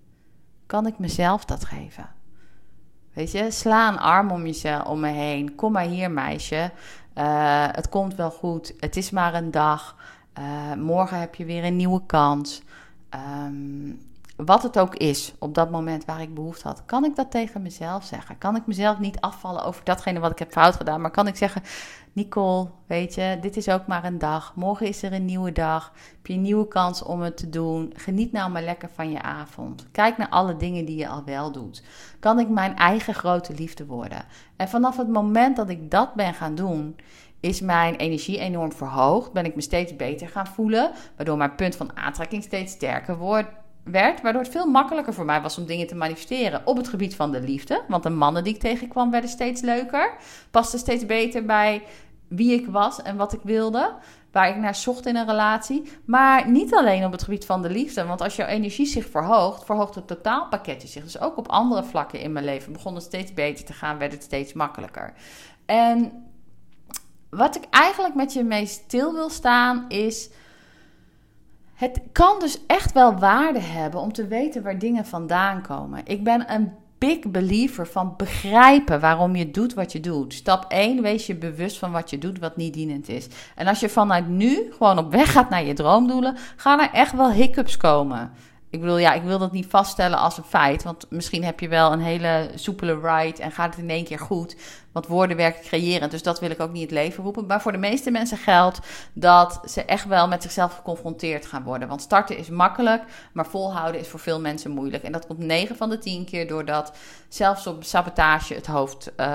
Kan 0.67 0.87
ik 0.87 0.99
mezelf 0.99 1.45
dat 1.45 1.65
geven? 1.65 2.09
Weet 3.13 3.31
je, 3.31 3.51
sla 3.51 3.89
een 3.89 3.99
arm 3.99 4.31
om 4.31 4.47
jezelf 4.47 4.85
om 4.85 5.01
me 5.01 5.09
heen. 5.09 5.55
Kom 5.55 5.73
maar 5.73 5.85
hier, 5.85 6.11
meisje. 6.11 6.71
Uh, 7.15 7.67
het 7.71 7.89
komt 7.89 8.15
wel 8.15 8.31
goed. 8.31 8.75
Het 8.79 8.97
is 8.97 9.11
maar 9.11 9.35
een 9.35 9.51
dag. 9.51 9.97
Uh, 10.39 10.75
morgen 10.75 11.21
heb 11.21 11.35
je 11.35 11.45
weer 11.45 11.65
een 11.65 11.77
nieuwe 11.77 12.07
kans. 12.07 12.63
Um, 13.15 14.10
wat 14.45 14.63
het 14.63 14.79
ook 14.79 14.95
is 14.95 15.35
op 15.39 15.55
dat 15.55 15.71
moment 15.71 16.05
waar 16.05 16.21
ik 16.21 16.35
behoefte 16.35 16.69
had, 16.69 16.83
kan 16.87 17.05
ik 17.05 17.17
dat 17.17 17.31
tegen 17.31 17.63
mezelf 17.63 18.05
zeggen? 18.05 18.39
Kan 18.39 18.57
ik 18.57 18.67
mezelf 18.67 18.99
niet 18.99 19.21
afvallen 19.21 19.65
over 19.65 19.85
datgene 19.85 20.21
wat 20.21 20.31
ik 20.31 20.39
heb 20.39 20.53
fout 20.53 20.77
gedaan, 20.77 21.01
maar 21.01 21.11
kan 21.11 21.27
ik 21.27 21.37
zeggen: 21.37 21.63
Nicole, 22.13 22.69
weet 22.87 23.15
je, 23.15 23.39
dit 23.41 23.57
is 23.57 23.69
ook 23.69 23.87
maar 23.87 24.05
een 24.05 24.19
dag. 24.19 24.53
Morgen 24.55 24.87
is 24.87 25.03
er 25.03 25.13
een 25.13 25.25
nieuwe 25.25 25.53
dag. 25.53 25.93
Heb 26.17 26.27
je 26.27 26.33
een 26.33 26.43
nieuwe 26.43 26.69
kans 26.69 27.03
om 27.03 27.21
het 27.21 27.37
te 27.37 27.49
doen. 27.49 27.93
Geniet 27.97 28.33
nou 28.33 28.51
maar 28.51 28.63
lekker 28.63 28.89
van 28.95 29.11
je 29.11 29.23
avond. 29.23 29.87
Kijk 29.93 30.17
naar 30.17 30.29
alle 30.29 30.57
dingen 30.57 30.85
die 30.85 30.97
je 30.97 31.09
al 31.09 31.25
wel 31.25 31.53
doet. 31.53 31.83
Kan 32.21 32.39
ik 32.39 32.49
mijn 32.49 32.77
eigen 32.77 33.15
grote 33.15 33.55
liefde 33.55 33.87
worden? 33.87 34.25
En 34.57 34.69
vanaf 34.69 34.97
het 34.97 35.09
moment 35.09 35.57
dat 35.57 35.69
ik 35.69 35.91
dat 35.91 36.15
ben 36.15 36.35
gaan 36.35 36.55
doen, 36.55 36.97
is 37.41 37.61
mijn 37.61 37.97
energie 37.97 38.39
enorm 38.39 38.73
verhoogd. 38.73 39.33
Ben 39.33 39.45
ik 39.45 39.55
me 39.55 39.61
steeds 39.61 39.97
beter 39.97 40.29
gaan 40.29 40.47
voelen, 40.47 40.91
waardoor 41.17 41.37
mijn 41.37 41.55
punt 41.55 41.77
van 41.77 41.97
aantrekking 41.97 42.43
steeds 42.43 42.73
sterker 42.73 43.17
wordt 43.17 43.49
werd, 43.85 44.21
waardoor 44.21 44.43
het 44.43 44.51
veel 44.51 44.67
makkelijker 44.67 45.15
voor 45.15 45.25
mij 45.25 45.41
was 45.41 45.59
om 45.59 45.67
dingen 45.67 45.87
te 45.87 45.95
manifesteren 45.95 46.63
op 46.65 46.77
het 46.77 46.89
gebied 46.89 47.15
van 47.15 47.33
de 47.33 47.41
liefde. 47.41 47.83
Want 47.89 48.03
de 48.03 48.11
mannen 48.11 48.45
die 48.45 48.55
ik 48.55 48.61
tegenkwam 48.61 49.11
werden 49.11 49.31
steeds 49.31 49.61
leuker, 49.61 50.17
pasten 50.51 50.79
steeds 50.79 51.07
beter 51.07 51.45
bij 51.45 51.83
wie 52.29 52.53
ik 52.53 52.67
was 52.67 53.03
en 53.03 53.17
wat 53.17 53.33
ik 53.33 53.41
wilde, 53.43 53.95
waar 54.33 54.49
ik 54.49 54.57
naar 54.57 54.75
zocht 54.75 55.07
in 55.07 55.17
een 55.17 55.27
relatie. 55.27 55.93
Maar 56.05 56.51
niet 56.51 56.75
alleen 56.75 57.05
op 57.05 57.13
het 57.13 57.23
gebied 57.23 57.45
van 57.45 57.63
de 57.63 57.71
liefde, 57.71 58.05
want 58.05 58.21
als 58.21 58.37
jouw 58.37 58.47
energie 58.47 58.87
zich 58.87 59.07
verhoogt, 59.07 59.65
verhoogt 59.65 59.95
het 59.95 60.07
totaalpakketje 60.07 60.89
zich. 60.89 61.03
Dus 61.03 61.21
ook 61.21 61.37
op 61.37 61.49
andere 61.49 61.85
vlakken 61.85 62.21
in 62.21 62.33
mijn 62.33 62.45
leven 62.45 62.73
begon 62.73 62.95
het 62.95 63.03
steeds 63.03 63.35
beter 63.35 63.65
te 63.65 63.73
gaan, 63.73 63.99
werd 63.99 64.13
het 64.13 64.23
steeds 64.23 64.53
makkelijker. 64.53 65.13
En 65.67 66.25
wat 67.31 67.57
ik 67.57 67.65
eigenlijk 67.71 68.15
met 68.15 68.33
je 68.33 68.45
mee 68.45 68.67
stil 68.67 69.13
wil 69.13 69.31
staan 69.31 69.85
is 69.89 70.31
het 71.81 72.01
kan 72.13 72.39
dus 72.39 72.67
echt 72.67 72.93
wel 72.93 73.19
waarde 73.19 73.61
hebben 73.61 74.01
om 74.01 74.13
te 74.13 74.27
weten 74.27 74.63
waar 74.63 74.79
dingen 74.79 75.07
vandaan 75.07 75.63
komen. 75.63 76.01
Ik 76.05 76.25
ben 76.25 76.53
een 76.53 76.73
big 76.99 77.21
believer 77.21 77.87
van 77.87 78.15
begrijpen 78.17 79.01
waarom 79.01 79.37
je 79.37 79.51
doet 79.51 79.75
wat 79.75 79.93
je 79.93 80.01
doet. 80.01 80.35
Stap 80.35 80.65
1, 80.69 81.03
wees 81.03 81.27
je 81.27 81.35
bewust 81.35 81.79
van 81.79 81.93
wat 81.93 82.11
je 82.11 82.19
doet 82.19 82.39
wat 82.39 82.57
niet 82.57 82.75
dienend 82.75 83.09
is. 83.09 83.29
En 83.55 83.67
als 83.67 83.81
je 83.81 83.89
vanuit 83.89 84.29
nu 84.29 84.73
gewoon 84.73 84.99
op 84.99 85.13
weg 85.13 85.33
gaat 85.33 85.51
naar 85.51 85.65
je 85.65 85.73
droomdoelen, 85.73 86.37
gaan 86.57 86.81
er 86.81 86.91
echt 86.93 87.17
wel 87.17 87.31
hiccups 87.31 87.77
komen. 87.77 88.33
Ik 88.71 88.81
bedoel, 88.81 88.99
ja, 88.99 89.13
ik 89.13 89.23
wil 89.23 89.39
dat 89.39 89.53
niet 89.53 89.67
vaststellen 89.67 90.19
als 90.19 90.37
een 90.37 90.45
feit. 90.45 90.83
Want 90.83 91.07
misschien 91.09 91.45
heb 91.45 91.61
je 91.61 91.69
wel 91.69 91.93
een 91.93 92.01
hele 92.01 92.51
soepele 92.55 93.01
ride 93.01 93.43
en 93.43 93.53
gaat 93.53 93.75
het 93.75 93.83
in 93.83 93.91
één 93.91 94.05
keer 94.05 94.19
goed. 94.19 94.57
Want 94.93 95.07
woorden 95.07 95.37
werken 95.37 95.63
creëren. 95.63 96.11
Dus 96.11 96.23
dat 96.23 96.41
wil 96.41 96.51
ik 96.51 96.61
ook 96.61 96.73
niet 96.73 96.83
het 96.83 96.91
leven 96.91 97.25
roepen. 97.25 97.47
Maar 97.47 97.63
voor 97.63 97.73
de 97.73 97.79
meeste 97.79 98.11
mensen 98.11 98.39
geldt 98.39 98.81
dat 99.13 99.61
ze 99.65 99.85
echt 99.85 100.07
wel 100.07 100.29
met 100.29 100.43
zichzelf 100.43 100.75
geconfronteerd 100.75 101.47
gaan 101.47 101.63
worden. 101.63 101.89
Want 101.89 102.03
starten 102.03 102.37
is 102.37 102.49
makkelijk, 102.49 103.03
maar 103.33 103.47
volhouden 103.47 104.01
is 104.01 104.09
voor 104.09 104.21
veel 104.21 104.41
mensen 104.41 104.71
moeilijk. 104.71 105.03
En 105.03 105.13
dat 105.13 105.27
komt 105.27 105.39
9 105.39 105.77
van 105.77 105.91
de 105.91 105.99
10 105.99 106.25
keer 106.25 106.49
doordat 106.49 106.93
zelfs 107.29 107.67
op 107.67 107.85
sabotage 107.85 108.55
het 108.55 108.67
hoofd 108.67 109.13
uh, 109.17 109.27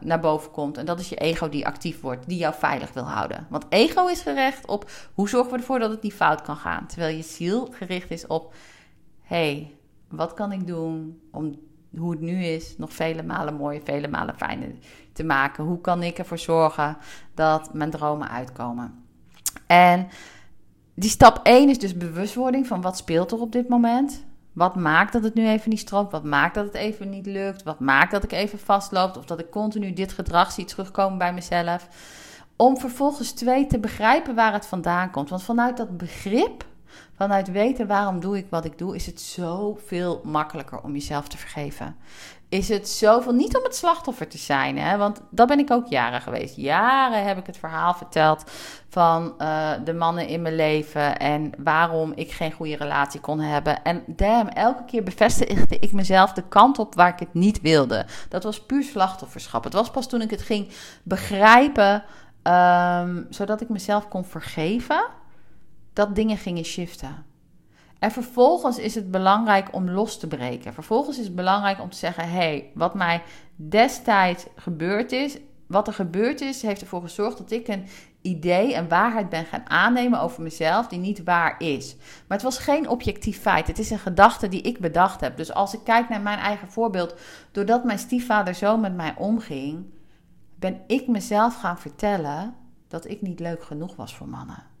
naar 0.00 0.20
boven 0.20 0.50
komt. 0.50 0.78
En 0.78 0.86
dat 0.86 1.00
is 1.00 1.08
je 1.08 1.16
ego 1.16 1.48
die 1.48 1.66
actief 1.66 2.00
wordt, 2.00 2.28
die 2.28 2.38
jou 2.38 2.54
veilig 2.58 2.92
wil 2.92 3.08
houden. 3.08 3.46
Want 3.50 3.66
ego 3.68 4.06
is 4.06 4.20
gericht 4.20 4.66
op 4.66 4.90
hoe 5.14 5.28
zorgen 5.28 5.52
we 5.52 5.58
ervoor 5.58 5.78
dat 5.78 5.90
het 5.90 6.02
niet 6.02 6.14
fout 6.14 6.42
kan 6.42 6.56
gaan. 6.56 6.86
Terwijl 6.86 7.16
je 7.16 7.22
ziel 7.22 7.68
gericht 7.72 8.10
is 8.10 8.26
op: 8.26 8.53
hey, 9.24 9.76
wat 10.08 10.34
kan 10.34 10.52
ik 10.52 10.66
doen 10.66 11.20
om 11.30 11.58
hoe 11.98 12.10
het 12.10 12.20
nu 12.20 12.44
is 12.44 12.74
nog 12.78 12.92
vele 12.92 13.22
malen 13.22 13.54
mooier, 13.54 13.82
vele 13.84 14.08
malen 14.08 14.36
fijner 14.36 14.72
te 15.12 15.24
maken. 15.24 15.64
Hoe 15.64 15.80
kan 15.80 16.02
ik 16.02 16.18
ervoor 16.18 16.38
zorgen 16.38 16.96
dat 17.34 17.74
mijn 17.74 17.90
dromen 17.90 18.28
uitkomen? 18.28 19.04
En 19.66 20.08
die 20.94 21.10
stap 21.10 21.40
1 21.42 21.68
is 21.68 21.78
dus 21.78 21.96
bewustwording 21.96 22.66
van 22.66 22.80
wat 22.80 22.96
speelt 22.96 23.32
er 23.32 23.40
op 23.40 23.52
dit 23.52 23.68
moment. 23.68 24.24
Wat 24.52 24.74
maakt 24.74 25.12
dat 25.12 25.22
het 25.22 25.34
nu 25.34 25.48
even 25.48 25.70
niet 25.70 25.78
stroomt? 25.78 26.10
Wat 26.10 26.24
maakt 26.24 26.54
dat 26.54 26.64
het 26.64 26.74
even 26.74 27.10
niet 27.10 27.26
lukt? 27.26 27.62
Wat 27.62 27.80
maakt 27.80 28.10
dat 28.10 28.24
ik 28.24 28.32
even 28.32 28.58
vastloop? 28.58 29.16
Of 29.16 29.24
dat 29.24 29.38
ik 29.38 29.50
continu 29.50 29.92
dit 29.92 30.12
gedrag 30.12 30.52
zie 30.52 30.64
terugkomen 30.64 31.18
bij 31.18 31.34
mezelf? 31.34 31.88
Om 32.56 32.78
vervolgens 32.78 33.32
twee 33.32 33.66
te 33.66 33.78
begrijpen 33.78 34.34
waar 34.34 34.52
het 34.52 34.66
vandaan 34.66 35.10
komt. 35.10 35.30
Want 35.30 35.42
vanuit 35.42 35.76
dat 35.76 35.96
begrip 35.96 36.64
Vanuit 37.16 37.50
weten 37.50 37.86
waarom 37.86 38.20
doe 38.20 38.36
ik 38.36 38.46
wat 38.50 38.64
ik 38.64 38.78
doe, 38.78 38.94
is 38.94 39.06
het 39.06 39.20
zoveel 39.20 40.20
makkelijker 40.24 40.80
om 40.80 40.92
jezelf 40.92 41.28
te 41.28 41.38
vergeven. 41.38 41.96
Is 42.48 42.68
het 42.68 42.88
zoveel, 42.88 43.32
niet 43.32 43.56
om 43.56 43.62
het 43.62 43.76
slachtoffer 43.76 44.28
te 44.28 44.38
zijn, 44.38 44.78
hè? 44.78 44.96
want 44.96 45.20
dat 45.30 45.48
ben 45.48 45.58
ik 45.58 45.70
ook 45.70 45.86
jaren 45.86 46.20
geweest. 46.20 46.56
Jaren 46.56 47.24
heb 47.24 47.38
ik 47.38 47.46
het 47.46 47.56
verhaal 47.56 47.94
verteld 47.94 48.44
van 48.88 49.34
uh, 49.38 49.70
de 49.84 49.94
mannen 49.94 50.26
in 50.26 50.42
mijn 50.42 50.54
leven 50.54 51.18
en 51.18 51.52
waarom 51.58 52.12
ik 52.14 52.32
geen 52.32 52.52
goede 52.52 52.76
relatie 52.76 53.20
kon 53.20 53.40
hebben. 53.40 53.82
En 53.82 54.02
damn, 54.06 54.48
elke 54.48 54.84
keer 54.84 55.02
bevestigde 55.02 55.78
ik 55.78 55.92
mezelf 55.92 56.32
de 56.32 56.48
kant 56.48 56.78
op 56.78 56.94
waar 56.94 57.12
ik 57.12 57.18
het 57.18 57.34
niet 57.34 57.60
wilde. 57.60 58.06
Dat 58.28 58.42
was 58.42 58.66
puur 58.66 58.82
slachtofferschap. 58.82 59.64
Het 59.64 59.72
was 59.72 59.90
pas 59.90 60.08
toen 60.08 60.20
ik 60.20 60.30
het 60.30 60.42
ging 60.42 60.68
begrijpen, 61.02 62.04
um, 62.42 63.26
zodat 63.30 63.60
ik 63.60 63.68
mezelf 63.68 64.08
kon 64.08 64.24
vergeven 64.24 65.04
dat 65.94 66.14
dingen 66.14 66.36
gingen 66.36 66.64
shiften. 66.64 67.24
En 67.98 68.10
vervolgens 68.10 68.78
is 68.78 68.94
het 68.94 69.10
belangrijk 69.10 69.74
om 69.74 69.90
los 69.90 70.18
te 70.18 70.26
breken. 70.26 70.74
Vervolgens 70.74 71.18
is 71.18 71.24
het 71.24 71.34
belangrijk 71.34 71.80
om 71.80 71.90
te 71.90 71.96
zeggen: 71.96 72.24
hé, 72.24 72.36
hey, 72.36 72.70
wat 72.74 72.94
mij 72.94 73.22
destijds 73.56 74.46
gebeurd 74.56 75.12
is, 75.12 75.38
wat 75.66 75.86
er 75.86 75.94
gebeurd 75.94 76.40
is, 76.40 76.62
heeft 76.62 76.80
ervoor 76.80 77.02
gezorgd 77.02 77.38
dat 77.38 77.50
ik 77.50 77.68
een 77.68 77.86
idee, 78.22 78.74
een 78.74 78.88
waarheid 78.88 79.28
ben 79.28 79.44
gaan 79.44 79.70
aannemen 79.70 80.20
over 80.20 80.42
mezelf 80.42 80.86
die 80.86 80.98
niet 80.98 81.24
waar 81.24 81.54
is. 81.58 81.96
Maar 81.96 82.38
het 82.38 82.42
was 82.42 82.58
geen 82.58 82.88
objectief 82.88 83.40
feit. 83.40 83.66
Het 83.66 83.78
is 83.78 83.90
een 83.90 83.98
gedachte 83.98 84.48
die 84.48 84.62
ik 84.62 84.78
bedacht 84.78 85.20
heb. 85.20 85.36
Dus 85.36 85.52
als 85.52 85.74
ik 85.74 85.80
kijk 85.84 86.08
naar 86.08 86.20
mijn 86.20 86.38
eigen 86.38 86.70
voorbeeld, 86.70 87.14
doordat 87.52 87.84
mijn 87.84 87.98
stiefvader 87.98 88.54
zo 88.54 88.76
met 88.76 88.94
mij 88.94 89.14
omging, 89.18 89.84
ben 90.54 90.80
ik 90.86 91.06
mezelf 91.06 91.54
gaan 91.54 91.78
vertellen 91.78 92.54
dat 92.88 93.08
ik 93.08 93.22
niet 93.22 93.40
leuk 93.40 93.64
genoeg 93.64 93.96
was 93.96 94.16
voor 94.16 94.28
mannen. 94.28 94.73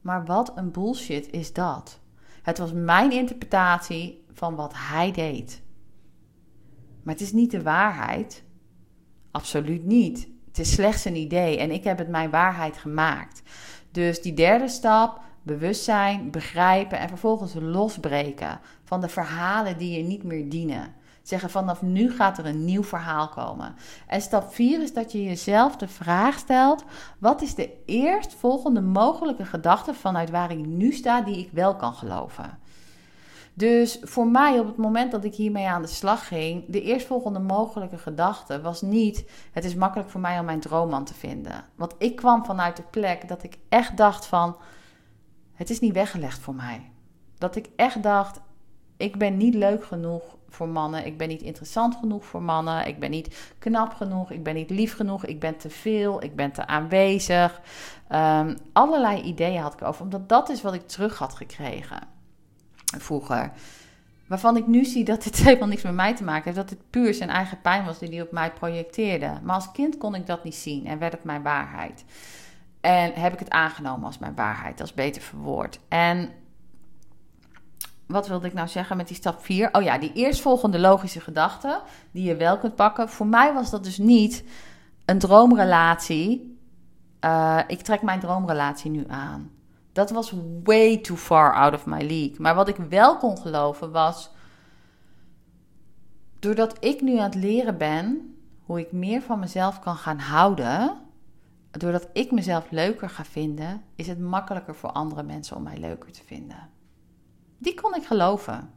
Maar 0.00 0.24
wat 0.24 0.52
een 0.54 0.70
bullshit 0.70 1.30
is 1.30 1.52
dat? 1.52 2.00
Het 2.42 2.58
was 2.58 2.72
mijn 2.72 3.12
interpretatie 3.12 4.24
van 4.32 4.54
wat 4.54 4.72
hij 4.76 5.12
deed. 5.12 5.62
Maar 7.02 7.14
het 7.14 7.22
is 7.22 7.32
niet 7.32 7.50
de 7.50 7.62
waarheid. 7.62 8.44
Absoluut 9.30 9.84
niet. 9.84 10.28
Het 10.48 10.58
is 10.58 10.72
slechts 10.72 11.04
een 11.04 11.16
idee 11.16 11.58
en 11.58 11.70
ik 11.70 11.84
heb 11.84 11.98
het 11.98 12.08
mijn 12.08 12.30
waarheid 12.30 12.76
gemaakt. 12.76 13.42
Dus 13.90 14.22
die 14.22 14.34
derde 14.34 14.68
stap, 14.68 15.20
bewustzijn, 15.42 16.30
begrijpen 16.30 16.98
en 16.98 17.08
vervolgens 17.08 17.54
losbreken 17.54 18.60
van 18.84 19.00
de 19.00 19.08
verhalen 19.08 19.78
die 19.78 19.96
je 19.96 20.02
niet 20.02 20.22
meer 20.22 20.48
dienen. 20.48 20.94
Zeggen 21.30 21.50
vanaf 21.50 21.82
nu 21.82 22.12
gaat 22.12 22.38
er 22.38 22.46
een 22.46 22.64
nieuw 22.64 22.82
verhaal 22.82 23.28
komen. 23.28 23.74
En 24.06 24.20
stap 24.20 24.52
4 24.52 24.82
is 24.82 24.92
dat 24.92 25.12
je 25.12 25.22
jezelf 25.22 25.76
de 25.76 25.88
vraag 25.88 26.38
stelt: 26.38 26.84
wat 27.18 27.42
is 27.42 27.54
de 27.54 27.72
eerstvolgende 27.86 28.80
mogelijke 28.80 29.44
gedachte 29.44 29.94
vanuit 29.94 30.30
waar 30.30 30.50
ik 30.50 30.66
nu 30.66 30.92
sta 30.92 31.20
die 31.20 31.38
ik 31.38 31.50
wel 31.52 31.76
kan 31.76 31.94
geloven? 31.94 32.58
Dus 33.54 33.98
voor 34.02 34.26
mij 34.26 34.58
op 34.58 34.66
het 34.66 34.76
moment 34.76 35.10
dat 35.10 35.24
ik 35.24 35.34
hiermee 35.34 35.68
aan 35.68 35.82
de 35.82 35.88
slag 35.88 36.28
ging, 36.28 36.64
de 36.68 36.82
eerstvolgende 36.82 37.40
mogelijke 37.40 37.98
gedachte 37.98 38.60
was 38.60 38.82
niet: 38.82 39.30
het 39.52 39.64
is 39.64 39.74
makkelijk 39.74 40.10
voor 40.10 40.20
mij 40.20 40.38
om 40.38 40.44
mijn 40.44 40.60
droomman 40.60 41.04
te 41.04 41.14
vinden. 41.14 41.64
Want 41.74 41.94
ik 41.98 42.16
kwam 42.16 42.44
vanuit 42.44 42.76
de 42.76 42.84
plek 42.90 43.28
dat 43.28 43.42
ik 43.42 43.58
echt 43.68 43.96
dacht 43.96 44.26
van: 44.26 44.56
het 45.54 45.70
is 45.70 45.80
niet 45.80 45.94
weggelegd 45.94 46.38
voor 46.38 46.54
mij. 46.54 46.90
Dat 47.38 47.56
ik 47.56 47.68
echt 47.76 48.02
dacht: 48.02 48.40
ik 48.96 49.18
ben 49.18 49.36
niet 49.36 49.54
leuk 49.54 49.84
genoeg 49.84 50.38
voor 50.50 50.68
mannen. 50.68 51.06
Ik 51.06 51.18
ben 51.18 51.28
niet 51.28 51.42
interessant 51.42 51.96
genoeg 51.96 52.24
voor 52.24 52.42
mannen. 52.42 52.86
Ik 52.86 52.98
ben 52.98 53.10
niet 53.10 53.54
knap 53.58 53.94
genoeg. 53.94 54.30
Ik 54.30 54.42
ben 54.42 54.54
niet 54.54 54.70
lief 54.70 54.96
genoeg. 54.96 55.24
Ik 55.24 55.40
ben 55.40 55.56
te 55.56 55.70
veel. 55.70 56.22
Ik 56.22 56.36
ben 56.36 56.52
te 56.52 56.66
aanwezig. 56.66 57.60
Um, 58.12 58.56
allerlei 58.72 59.22
ideeën 59.22 59.60
had 59.60 59.72
ik 59.72 59.82
over. 59.82 60.02
Omdat 60.02 60.28
dat 60.28 60.48
is 60.48 60.62
wat 60.62 60.74
ik 60.74 60.88
terug 60.88 61.18
had 61.18 61.34
gekregen 61.34 62.18
vroeger. 62.98 63.52
Waarvan 64.26 64.56
ik 64.56 64.66
nu 64.66 64.84
zie 64.84 65.04
dat 65.04 65.22
dit 65.22 65.36
helemaal 65.44 65.68
niks 65.68 65.82
met 65.82 65.94
mij 65.94 66.14
te 66.14 66.24
maken 66.24 66.44
heeft. 66.44 66.56
Dat 66.56 66.70
het 66.70 66.90
puur 66.90 67.14
zijn 67.14 67.30
eigen 67.30 67.60
pijn 67.60 67.84
was 67.84 67.98
die 67.98 68.08
hij 68.08 68.22
op 68.22 68.32
mij 68.32 68.52
projecteerde. 68.52 69.38
Maar 69.42 69.54
als 69.54 69.72
kind 69.72 69.98
kon 69.98 70.14
ik 70.14 70.26
dat 70.26 70.44
niet 70.44 70.54
zien 70.54 70.86
en 70.86 70.98
werd 70.98 71.12
het 71.12 71.24
mijn 71.24 71.42
waarheid. 71.42 72.04
En 72.80 73.12
heb 73.12 73.32
ik 73.32 73.38
het 73.38 73.50
aangenomen 73.50 74.06
als 74.06 74.18
mijn 74.18 74.34
waarheid. 74.34 74.80
Is 74.80 74.94
beter 74.94 75.22
verwoord. 75.22 75.80
En 75.88 76.30
wat 78.10 78.28
wilde 78.28 78.46
ik 78.46 78.52
nou 78.52 78.68
zeggen 78.68 78.96
met 78.96 79.08
die 79.08 79.16
stap 79.16 79.44
4? 79.44 79.68
Oh 79.72 79.82
ja, 79.82 79.98
die 79.98 80.12
eerstvolgende 80.12 80.78
logische 80.78 81.20
gedachte 81.20 81.80
die 82.10 82.24
je 82.24 82.36
wel 82.36 82.58
kunt 82.58 82.74
pakken. 82.74 83.08
Voor 83.08 83.26
mij 83.26 83.52
was 83.52 83.70
dat 83.70 83.84
dus 83.84 83.98
niet 83.98 84.44
een 85.04 85.18
droomrelatie. 85.18 86.58
Uh, 87.24 87.58
ik 87.66 87.80
trek 87.80 88.02
mijn 88.02 88.20
droomrelatie 88.20 88.90
nu 88.90 89.04
aan. 89.08 89.50
Dat 89.92 90.10
was 90.10 90.34
way 90.62 90.98
too 90.98 91.16
far 91.16 91.54
out 91.54 91.74
of 91.74 91.86
my 91.86 91.98
league. 91.98 92.34
Maar 92.38 92.54
wat 92.54 92.68
ik 92.68 92.76
wel 92.76 93.16
kon 93.16 93.38
geloven 93.38 93.92
was. 93.92 94.30
Doordat 96.38 96.76
ik 96.84 97.00
nu 97.00 97.16
aan 97.16 97.24
het 97.24 97.34
leren 97.34 97.78
ben 97.78 98.34
hoe 98.64 98.80
ik 98.80 98.92
meer 98.92 99.22
van 99.22 99.38
mezelf 99.38 99.78
kan 99.78 99.96
gaan 99.96 100.18
houden. 100.18 100.96
Doordat 101.70 102.08
ik 102.12 102.30
mezelf 102.30 102.70
leuker 102.70 103.10
ga 103.10 103.24
vinden, 103.24 103.82
is 103.94 104.06
het 104.06 104.18
makkelijker 104.18 104.74
voor 104.74 104.92
andere 104.92 105.22
mensen 105.22 105.56
om 105.56 105.62
mij 105.62 105.78
leuker 105.78 106.12
te 106.12 106.22
vinden. 106.24 106.68
Die 107.60 107.74
kon 107.74 107.94
ik 107.94 108.06
geloven. 108.06 108.70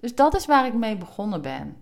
Dus 0.00 0.14
dat 0.14 0.34
is 0.34 0.46
waar 0.46 0.66
ik 0.66 0.74
mee 0.74 0.96
begonnen 0.96 1.42
ben. 1.42 1.76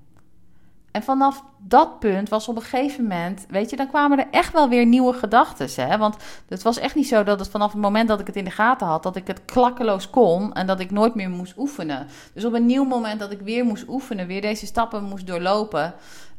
En 0.90 1.02
vanaf 1.02 1.45
dat 1.59 1.99
punt 1.99 2.28
was 2.28 2.49
op 2.49 2.57
een 2.57 2.62
gegeven 2.62 3.02
moment, 3.02 3.47
weet 3.49 3.71
je, 3.71 3.76
dan 3.76 3.88
kwamen 3.88 4.18
er 4.18 4.26
echt 4.30 4.52
wel 4.52 4.68
weer 4.68 4.87
nieuwe 4.87 5.12
gedachten. 5.12 5.99
Want 5.99 6.16
het 6.49 6.62
was 6.62 6.78
echt 6.78 6.95
niet 6.95 7.09
zo 7.09 7.23
dat 7.23 7.38
het 7.38 7.49
vanaf 7.49 7.73
het 7.73 7.80
moment 7.80 8.09
dat 8.09 8.21
ik 8.21 8.26
het 8.26 8.37
in 8.37 8.45
de 8.45 8.50
gaten 8.50 8.87
had, 8.87 9.02
dat 9.02 9.16
ik 9.16 9.26
het 9.26 9.45
klakkeloos 9.45 10.11
kon 10.11 10.52
en 10.52 10.66
dat 10.66 10.80
ik 10.80 10.90
nooit 10.90 11.14
meer 11.14 11.30
moest 11.30 11.54
oefenen. 11.57 12.07
Dus 12.35 12.45
op 12.45 12.52
een 12.52 12.66
nieuw 12.66 12.85
moment 12.85 13.21
dat 13.21 13.30
ik 13.30 13.40
weer 13.40 13.64
moest 13.64 13.88
oefenen, 13.88 14.26
weer 14.26 14.40
deze 14.40 14.66
stappen 14.66 15.02
moest 15.02 15.26
doorlopen. 15.26 15.95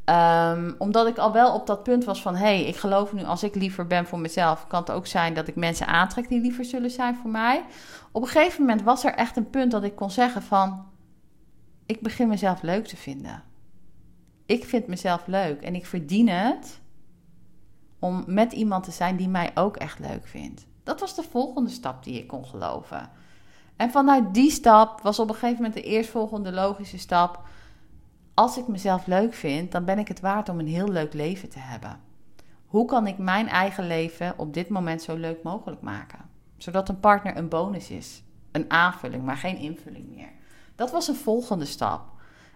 Um, 0.10 0.76
omdat 0.78 1.08
ik 1.08 1.18
al 1.18 1.32
wel 1.32 1.54
op 1.54 1.68
dat 1.68 1.84
punt 1.84 2.04
was 2.04 2.22
van: 2.22 2.36
hé, 2.36 2.46
hey, 2.46 2.64
ik 2.64 2.76
geloof 2.76 3.14
nu 3.14 3.24
als 3.24 3.44
ik 3.44 3.56
liever 3.56 3.88
ben 3.88 4.06
voor 4.06 4.20
mezelf, 4.20 4.68
kan 4.68 4.80
het 4.80 4.92
ook 4.92 5.08
zijn 5.08 5.34
dat 5.34 5.48
ik 5.48 5.56
mensen 5.56 5.88
aantrek 5.88 6.30
die 6.30 6.42
liever 6.42 6.66
zullen 6.66 6.92
zijn 6.92 7.16
voor 7.16 7.30
mij. 7.30 7.66
Op 8.12 8.22
een 8.22 8.28
gegeven 8.28 8.62
moment 8.62 8.82
was 8.82 9.04
er 9.04 9.14
echt 9.14 9.38
een 9.38 9.50
punt 9.50 9.72
dat 9.72 9.84
ik 9.84 9.96
kon 9.96 10.12
zeggen 10.12 10.42
van, 10.42 10.86
ik 11.86 12.02
begin 12.02 12.28
mezelf 12.28 12.62
leuk 12.62 12.88
te 12.88 12.98
vinden. 12.98 13.44
Ik 14.46 14.66
vind 14.66 14.88
mezelf 14.88 15.28
leuk 15.28 15.62
en 15.62 15.76
ik 15.76 15.86
verdien 15.86 16.30
het 16.30 16.80
om 18.00 18.24
met 18.28 18.54
iemand 18.54 18.84
te 18.84 18.92
zijn 18.92 19.16
die 19.16 19.30
mij 19.30 19.52
ook 19.56 19.78
echt 19.78 20.00
leuk 20.00 20.28
vindt. 20.28 20.66
Dat 20.84 21.00
was 21.00 21.16
de 21.16 21.24
volgende 21.24 21.70
stap 21.70 22.04
die 22.04 22.20
ik 22.20 22.28
kon 22.28 22.46
geloven. 22.46 23.10
En 23.76 23.92
vanuit 23.92 24.34
die 24.34 24.52
stap 24.52 25.02
was 25.02 25.20
op 25.20 25.30
een 25.30 25.36
gegeven 25.36 25.56
moment 25.56 25.74
de 25.74 25.82
eerstvolgende 25.82 26.52
logische 26.52 26.98
stap. 26.98 27.42
Als 28.40 28.58
ik 28.58 28.68
mezelf 28.68 29.06
leuk 29.06 29.34
vind, 29.34 29.72
dan 29.72 29.86
ben 29.86 30.00
ik 30.00 30.08
het 30.08 30.20
waard 30.20 30.50
om 30.50 30.60
een 30.60 30.68
heel 30.68 30.90
leuk 30.90 31.14
leven 31.14 31.50
te 31.50 31.60
hebben. 31.60 32.00
Hoe 32.66 32.86
kan 32.86 33.08
ik 33.08 33.18
mijn 33.18 33.48
eigen 33.48 33.88
leven 33.88 34.34
op 34.38 34.54
dit 34.54 34.70
moment 34.70 35.02
zo 35.02 35.16
leuk 35.16 35.44
mogelijk 35.44 35.82
maken? 35.82 36.20
zodat 36.58 36.90
een 36.90 37.00
partner 37.00 37.38
een 37.38 37.50
bonus 37.50 37.90
is. 37.90 38.24
Een 38.52 38.72
aanvulling, 38.72 39.24
maar 39.24 39.38
geen 39.38 39.58
invulling 39.58 40.16
meer. 40.16 40.30
Dat 40.76 40.92
was 40.92 41.08
een 41.08 41.16
volgende 41.16 41.66
stap. 41.66 42.02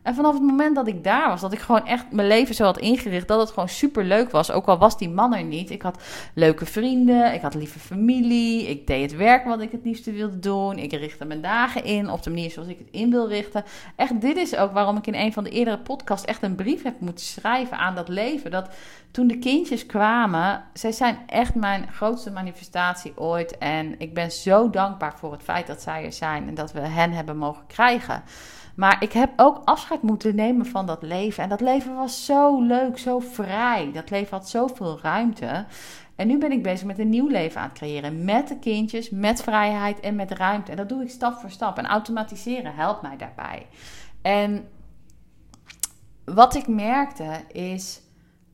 En 0.04 0.16
vanaf 0.16 0.34
het 0.34 0.42
moment 0.42 0.76
dat 0.76 0.88
ik 0.88 1.04
daar 1.04 1.28
was, 1.28 1.42
dat 1.42 1.54
ik 1.54 1.60
gewoon 1.60 1.86
echt 1.86 2.12
mijn 2.12 2.28
leven 2.28 2.56
zo 2.56 2.64
had 2.64 2.78
ingericht, 2.78 3.28
dat 3.28 3.40
het 3.40 3.50
gewoon 3.50 3.70
super 3.70 4.04
leuk 4.04 4.32
was. 4.32 4.52
Ook 4.52 4.66
al 4.66 4.78
was 4.78 4.98
die 4.98 5.10
man 5.10 5.34
er 5.34 5.44
niet. 5.44 5.70
Ik 5.70 5.82
had 5.82 6.04
leuke 6.34 6.66
vrienden, 6.66 7.34
ik 7.34 7.42
had 7.42 7.54
lieve 7.54 7.80
familie, 7.80 8.70
ik 8.70 8.88
deed 8.88 9.12
het 9.12 9.20
werk 9.20 9.46
wat 9.46 9.62
ik 9.62 9.72
het 9.72 9.84
liefste 9.84 10.12
wilde 10.12 10.40
doen. 10.40 10.78
Ik 10.78 10.92
richtte 10.92 11.26
mijn 11.26 11.42
dagen 11.42 11.84
in 11.84 12.10
op 12.10 12.24
de 12.24 12.30
manier 12.30 12.52
zoals 12.52 12.68
ik 12.68 12.78
het 12.78 12.88
in 12.92 13.10
wil 13.10 13.28
richten. 13.28 13.64
Echt, 13.96 14.22
dit 14.22 14.38
is 14.38 14.56
ook 14.56 14.72
waarom 14.72 14.98
ik 14.98 15.08
in 15.08 15.16
een 15.16 15.34
van 15.34 15.44
de 15.44 15.50
eerdere 15.50 15.78
podcasts 15.78 16.26
echt 16.26 16.44
een 16.44 16.56
brief 16.56 16.84
heb 16.84 17.00
moeten 17.00 17.26
schrijven 17.26 17.78
aan 17.78 17.96
dat 17.96 18.08
leven. 18.08 18.52
Dat 18.52 18.70
toen 19.12 19.28
de 19.28 19.40
kindjes 19.40 19.86
kwamen, 19.86 20.64
zij 20.74 20.92
zijn 20.92 21.18
echt 21.28 21.56
mijn 21.56 21.92
grootste 21.92 22.32
manifestatie 22.32 23.14
ooit. 23.16 23.58
En 23.58 24.00
ik 24.00 24.14
ben 24.14 24.32
zo 24.32 24.70
dankbaar 24.70 25.18
voor 25.18 25.32
het 25.32 25.44
feit 25.44 25.68
dat 25.68 25.82
zij 25.82 26.06
er 26.06 26.14
zijn 26.14 26.48
en 26.48 26.56
dat 26.56 26.72
we 26.72 26.80
hen 26.80 27.12
hebben 27.12 27.38
mogen 27.38 27.68
krijgen. 27.68 28.24
Maar 28.76 29.04
ik 29.04 29.14
heb 29.14 29.34
ook 29.36 29.62
afscheid 29.66 30.02
moeten 30.02 30.36
nemen 30.36 30.66
van 30.66 30.86
dat 30.86 31.02
leven. 31.02 31.44
En 31.44 31.50
dat 31.50 31.62
leven 31.62 31.96
was 31.96 32.26
zo 32.26 32.62
leuk, 32.62 32.98
zo 32.98 33.20
vrij. 33.20 33.92
Dat 33.94 34.10
leven 34.10 34.38
had 34.38 34.50
zoveel 34.50 35.00
ruimte. 35.02 35.66
En 36.16 36.28
nu 36.28 36.38
ben 36.38 36.52
ik 36.52 36.64
bezig 36.64 36.88
met 36.88 37.00
een 37.00 37.10
nieuw 37.10 37.28
leven 37.28 37.62
aan 37.62 37.70
het 37.70 37.78
creëren. 37.78 38.26
Met 38.26 38.48
de 38.48 38.60
kindjes, 38.60 39.10
met 39.10 39.44
vrijheid 39.44 40.00
en 40.00 40.16
met 40.16 40.32
ruimte. 40.32 40.72
En 40.72 40.78
dat 40.78 40.90
doe 40.90 41.04
ik 41.04 41.10
stap 41.10 41.34
voor 41.34 41.50
stap. 41.50 41.78
En 41.78 41.86
automatiseren 41.86 42.76
helpt 42.76 43.02
mij 43.02 43.18
daarbij. 43.18 43.68
En 44.22 44.68
wat 46.26 46.56
ik 46.56 46.68
merkte 46.68 47.42
is. 47.52 48.03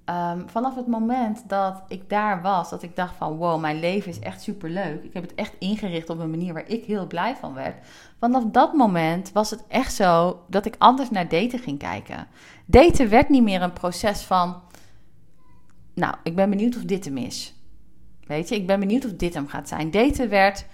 Ehm, 0.10 0.48
vanaf 0.48 0.76
het 0.76 0.88
moment 0.88 1.50
dat 1.50 1.84
ik 1.88 2.10
daar 2.10 2.42
was, 2.42 2.70
dat 2.70 2.84
ik 2.84 2.96
dacht 2.96 3.16
van 3.16 3.36
wow, 3.36 3.60
mijn 3.60 3.80
leven 3.80 4.12
is 4.12 4.20
echt 4.20 4.42
super 4.42 4.70
leuk. 4.70 5.04
Ik 5.04 5.14
heb 5.14 5.24
het 5.24 5.36
echt 5.36 5.54
ingericht 5.60 6.10
op 6.10 6.20
een 6.20 6.30
manier 6.30 6.54
waar 6.54 6.70
ik 6.70 6.86
heel 6.86 7.08
blij 7.08 7.36
van 7.36 7.54
werd. 7.54 7.86
Vanaf 8.20 8.44
dat 8.44 8.74
moment 8.74 9.32
was 9.32 9.50
het 9.50 9.64
echt 9.68 9.94
zo 9.94 10.44
dat 10.48 10.66
ik 10.66 10.76
anders 10.78 11.10
naar 11.10 11.30
daten 11.30 11.60
ging 11.60 11.80
kijken. 11.80 12.28
Daten 12.66 13.10
werd 13.10 13.30
niet 13.30 13.44
meer 13.44 13.62
een 13.62 13.74
proces 13.74 14.22
van, 14.22 14.62
nou, 15.94 16.16
ik 16.24 16.36
ben 16.36 16.50
benieuwd 16.50 16.76
of 16.76 16.84
dit 16.84 17.06
hem 17.06 17.18
is. 17.18 17.54
Weet 18.26 18.50
je, 18.50 18.56
ik 18.56 18.68
ben 18.68 18.80
benieuwd 18.80 19.06
of 19.06 19.14
dit 19.14 19.34
hem 19.34 19.48
gaat 19.48 19.68
zijn. 19.68 19.92
Daten 19.92 20.30
werd, 20.30 20.66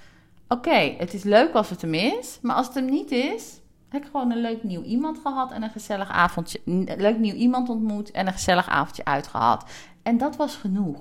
oké, 0.47 0.95
het 0.97 1.13
is 1.13 1.23
leuk 1.23 1.53
als 1.53 1.69
het 1.69 1.81
hem 1.81 1.93
is, 1.93 2.39
maar 2.41 2.55
als 2.55 2.65
het 2.65 2.75
hem 2.75 2.85
niet 2.85 3.11
is, 3.11 3.59
heb 3.95 4.03
ik 4.03 4.11
gewoon 4.11 4.31
een 4.31 4.41
leuk 4.41 4.63
nieuw 4.63 4.81
iemand 4.81 5.19
gehad 5.19 5.51
en 5.51 5.63
een 5.63 5.69
gezellig 5.69 6.09
avondje, 6.09 6.61
leuk 6.97 7.17
nieuw 7.17 7.33
iemand 7.33 7.69
ontmoet 7.69 8.11
en 8.11 8.27
een 8.27 8.33
gezellig 8.33 8.69
avondje 8.69 9.05
uitgehad. 9.05 9.69
En 10.03 10.17
dat 10.17 10.35
was 10.35 10.55
genoeg. 10.55 10.99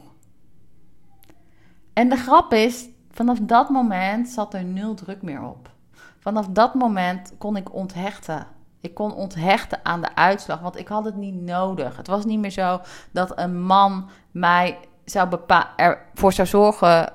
En 1.93 2.09
de 2.09 2.17
grap 2.17 2.53
is, 2.53 2.89
vanaf 3.11 3.39
dat 3.43 3.69
moment 3.69 4.29
zat 4.29 4.55
er 4.55 4.65
nul 4.65 4.95
druk 4.95 5.23
meer 5.23 5.43
op. 5.43 5.71
Vanaf 6.19 6.47
dat 6.49 6.75
moment 6.75 7.33
kon 7.39 7.57
ik 7.57 7.75
onthechten. 7.75 8.47
Ik 8.81 8.95
kon 8.95 9.15
onthechten 9.15 9.81
aan 9.83 10.01
de 10.01 10.15
uitslag, 10.15 10.61
want 10.61 10.79
ik 10.79 10.89
had 10.89 11.05
het 11.05 11.17
niet 11.17 11.43
nodig. 11.43 11.97
Het 11.97 12.07
was 12.07 12.25
niet 12.25 12.39
meer 12.39 12.51
zo 12.51 12.81
dat 13.11 13.39
een 13.39 13.63
man 13.63 14.09
mij 14.31 14.79
zou 15.05 15.39
ervoor 15.77 16.33
zou 16.33 16.49
zorgen. 16.49 17.13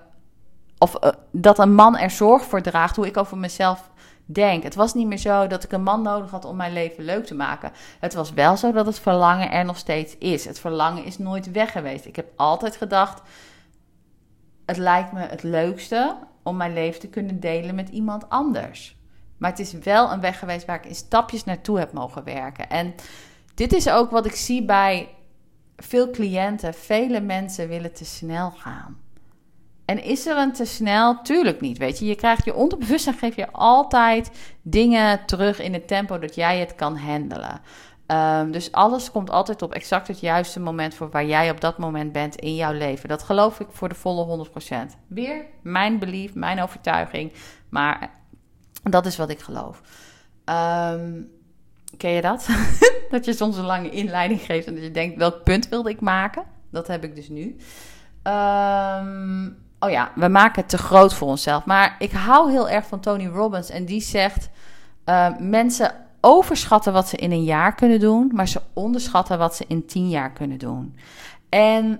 Of 0.78 1.04
uh, 1.04 1.10
dat 1.32 1.60
een 1.60 1.74
man 1.74 1.98
er 1.98 2.10
zorg 2.10 2.44
voor 2.44 2.62
draagt 2.62 2.96
hoe 2.96 3.08
ik 3.08 3.18
over 3.18 3.38
mezelf 3.38 3.90
denk. 4.34 4.64
Het 4.64 4.76
was 4.76 4.94
niet 4.94 5.08
meer 5.08 5.18
zo 5.18 5.48
dat 5.48 5.64
ik 5.64 5.72
een 5.72 5.84
man 5.84 6.02
nodig 6.02 6.32
had 6.32 6.46
om 6.46 6.56
mijn 6.56 6.74
leven 6.74 7.04
leuk 7.04 7.26
te 7.26 7.36
maken. 7.36 7.72
Het 8.00 8.14
was 8.14 8.34
wel 8.34 8.58
zo 8.58 8.72
dat 8.72 8.86
het 8.86 9.00
verlangen 9.00 9.52
er 9.52 9.66
nog 9.66 9.78
steeds 9.78 10.18
is. 10.18 10.46
Het 10.46 10.60
verlangen 10.60 11.04
is 11.04 11.18
nooit 11.18 11.52
weg 11.52 11.72
geweest. 11.72 12.06
Ik 12.06 12.16
heb 12.16 12.28
altijd 12.36 12.76
gedacht: 12.76 13.22
het 14.66 14.78
lijkt 14.78 15.12
me 15.12 15.20
het 15.20 15.44
leukste 15.44 16.18
om 16.44 16.58
mijn 16.58 16.74
leven 16.74 17.00
te 17.00 17.08
kunnen 17.08 17.40
delen 17.40 17.76
met 17.76 17.90
iemand 17.90 18.30
anders. 18.30 18.98
Maar 19.38 19.50
het 19.50 19.60
is 19.60 19.74
wel 19.74 20.12
een 20.12 20.22
weg 20.22 20.40
geweest 20.40 20.66
waar 20.66 20.76
ik 20.76 20.86
in 20.86 20.96
stapjes 20.96 21.44
naartoe 21.44 21.80
heb 21.80 21.94
mogen 21.94 22.24
werken. 22.24 22.70
En 22.70 22.94
dit 23.54 23.74
is 23.74 23.90
ook 23.90 24.12
wat 24.12 24.26
ik 24.26 24.36
zie 24.36 24.66
bij 24.66 25.10
veel 25.78 26.10
cliënten. 26.10 26.74
Vele 26.74 27.22
mensen 27.22 27.68
willen 27.68 27.94
te 27.94 28.06
snel 28.06 28.52
gaan. 28.52 28.98
En 29.90 30.04
is 30.04 30.26
er 30.26 30.38
een 30.38 30.54
te 30.54 30.66
snel? 30.66 31.22
Tuurlijk 31.22 31.62
niet. 31.62 31.78
Weet 31.78 32.00
je, 32.00 32.06
je 32.06 32.16
krijgt 32.16 32.46
je 32.46 32.54
onderbewustzijn 32.54 33.18
geef 33.18 33.36
je 33.36 33.52
altijd 33.52 34.32
dingen 34.62 35.26
terug 35.26 35.60
in 35.60 35.74
het 35.74 35.88
tempo 35.88 36.20
dat 36.20 36.36
jij 36.36 36.60
het 36.60 36.76
kan 36.76 36.98
handelen. 36.98 37.62
Um, 38.08 38.52
dus 38.52 38.72
alles 38.72 39.12
komt 39.12 39.30
altijd 39.30 39.62
op 39.62 39.74
exact 39.74 40.08
het 40.08 40.20
juiste 40.20 40.60
moment 40.60 40.94
voor 40.94 41.10
waar 41.10 41.26
jij 41.26 41.50
op 41.50 41.62
dat 41.62 41.78
moment 41.78 42.12
bent 42.12 42.36
in 42.36 42.56
jouw 42.56 42.74
leven. 42.74 43.10
Dat 43.10 43.24
geloof 43.24 43.60
ik 43.60 43.68
voor 43.72 43.90
de 43.90 43.96
volle 43.96 44.48
100%. 44.94 44.96
Weer 45.08 45.46
mijn 45.62 46.00
belief, 46.00 46.34
mijn 46.34 46.62
overtuiging. 46.62 47.32
Maar 47.70 48.12
dat 48.84 49.06
is 49.06 49.18
wat 49.18 49.30
ik 49.30 49.40
geloof. 49.40 49.82
Um, 50.46 51.30
ken 51.98 52.12
je 52.12 52.22
dat? 52.22 52.48
dat 53.12 53.26
je 53.26 53.34
soms 53.34 53.58
een 53.58 53.66
lange 53.66 53.90
inleiding 53.90 54.42
geeft 54.42 54.68
en 54.68 54.74
dat 54.74 54.84
je 54.84 54.92
denkt, 54.92 55.18
welk 55.18 55.44
punt 55.44 55.70
wilde 55.70 55.90
ik 55.90 56.02
maken? 56.02 56.44
Dat 56.72 56.88
heb 56.88 57.04
ik 57.04 57.16
dus 57.16 57.30
nu. 57.30 57.56
Um, 58.24 59.68
oh 59.80 59.90
ja, 59.90 60.12
we 60.16 60.28
maken 60.28 60.62
het 60.62 60.70
te 60.70 60.78
groot 60.78 61.14
voor 61.14 61.28
onszelf. 61.28 61.66
Maar 61.66 61.96
ik 62.00 62.12
hou 62.12 62.52
heel 62.52 62.70
erg 62.70 62.86
van 62.86 63.00
Tony 63.00 63.28
Robbins 63.28 63.70
en 63.70 63.86
die 63.86 64.02
zegt, 64.02 64.50
uh, 65.06 65.28
mensen 65.40 65.92
overschatten 66.22 66.94
wat 66.94 67.08
ze 67.08 67.18
in 67.18 67.32
een 67.32 67.44
jaar 67.44 67.76
kunnen 67.76 68.00
doen, 68.00 68.32
maar 68.34 68.48
ze 68.48 68.62
onderschatten 68.74 69.38
wat 69.38 69.56
ze 69.56 69.66
in 69.68 69.86
tien 69.86 70.10
jaar 70.10 70.32
kunnen 70.32 70.58
doen. 70.58 70.96
En 71.50 72.00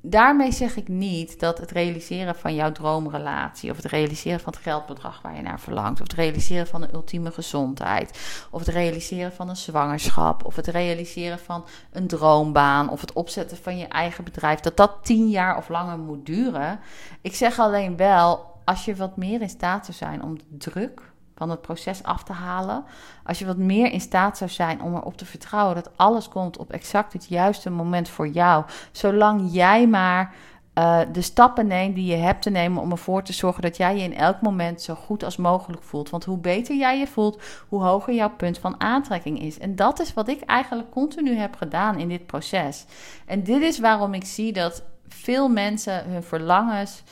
daarmee 0.00 0.52
zeg 0.52 0.76
ik 0.76 0.88
niet 0.88 1.40
dat 1.40 1.58
het 1.58 1.70
realiseren 1.70 2.34
van 2.34 2.54
jouw 2.54 2.72
droomrelatie, 2.72 3.70
of 3.70 3.76
het 3.76 3.86
realiseren 3.86 4.40
van 4.40 4.52
het 4.52 4.62
geldbedrag 4.62 5.22
waar 5.22 5.36
je 5.36 5.42
naar 5.42 5.60
verlangt, 5.60 6.00
of 6.00 6.06
het 6.06 6.16
realiseren 6.16 6.66
van 6.66 6.82
een 6.82 6.94
ultieme 6.94 7.30
gezondheid, 7.30 8.18
of 8.50 8.60
het 8.60 8.68
realiseren 8.68 9.32
van 9.32 9.48
een 9.48 9.56
zwangerschap, 9.56 10.44
of 10.44 10.56
het 10.56 10.66
realiseren 10.66 11.38
van 11.38 11.64
een 11.92 12.06
droombaan, 12.06 12.90
of 12.90 13.00
het 13.00 13.12
opzetten 13.12 13.56
van 13.56 13.78
je 13.78 13.86
eigen 13.86 14.24
bedrijf, 14.24 14.60
dat 14.60 14.76
dat 14.76 14.98
tien 15.02 15.28
jaar 15.28 15.56
of 15.56 15.68
langer 15.68 15.98
moet 15.98 16.26
duren. 16.26 16.80
Ik 17.20 17.34
zeg 17.34 17.58
alleen 17.58 17.96
wel, 17.96 18.56
als 18.64 18.84
je 18.84 18.96
wat 18.96 19.16
meer 19.16 19.40
in 19.40 19.48
staat 19.48 19.84
zou 19.84 19.96
zijn 19.96 20.22
om 20.22 20.38
de 20.38 20.70
druk 20.70 21.07
van 21.38 21.50
het 21.50 21.60
proces 21.60 22.02
af 22.02 22.22
te 22.22 22.32
halen. 22.32 22.84
Als 23.24 23.38
je 23.38 23.46
wat 23.46 23.56
meer 23.56 23.92
in 23.92 24.00
staat 24.00 24.38
zou 24.38 24.50
zijn 24.50 24.82
om 24.82 24.94
erop 24.94 25.16
te 25.16 25.24
vertrouwen 25.24 25.74
dat 25.74 25.90
alles 25.96 26.28
komt 26.28 26.56
op 26.56 26.72
exact 26.72 27.12
het 27.12 27.26
juiste 27.26 27.70
moment 27.70 28.08
voor 28.08 28.28
jou. 28.28 28.64
Zolang 28.92 29.48
jij 29.52 29.86
maar 29.86 30.34
uh, 30.78 31.00
de 31.12 31.22
stappen 31.22 31.66
neemt 31.66 31.94
die 31.94 32.06
je 32.06 32.16
hebt 32.16 32.42
te 32.42 32.50
nemen 32.50 32.82
om 32.82 32.90
ervoor 32.90 33.22
te 33.22 33.32
zorgen 33.32 33.62
dat 33.62 33.76
jij 33.76 33.96
je 33.96 34.02
in 34.02 34.16
elk 34.16 34.40
moment 34.40 34.82
zo 34.82 34.94
goed 34.94 35.24
als 35.24 35.36
mogelijk 35.36 35.82
voelt. 35.82 36.10
Want 36.10 36.24
hoe 36.24 36.38
beter 36.38 36.76
jij 36.76 36.98
je 36.98 37.06
voelt, 37.06 37.42
hoe 37.68 37.82
hoger 37.82 38.14
jouw 38.14 38.30
punt 38.36 38.58
van 38.58 38.80
aantrekking 38.80 39.40
is. 39.40 39.58
En 39.58 39.76
dat 39.76 40.00
is 40.00 40.14
wat 40.14 40.28
ik 40.28 40.40
eigenlijk 40.40 40.90
continu 40.90 41.36
heb 41.36 41.56
gedaan 41.56 41.98
in 41.98 42.08
dit 42.08 42.26
proces. 42.26 42.84
En 43.26 43.42
dit 43.42 43.62
is 43.62 43.78
waarom 43.78 44.14
ik 44.14 44.24
zie 44.24 44.52
dat 44.52 44.82
veel 45.08 45.48
mensen 45.48 46.04
hun 46.10 46.22
verlangens 46.22 47.02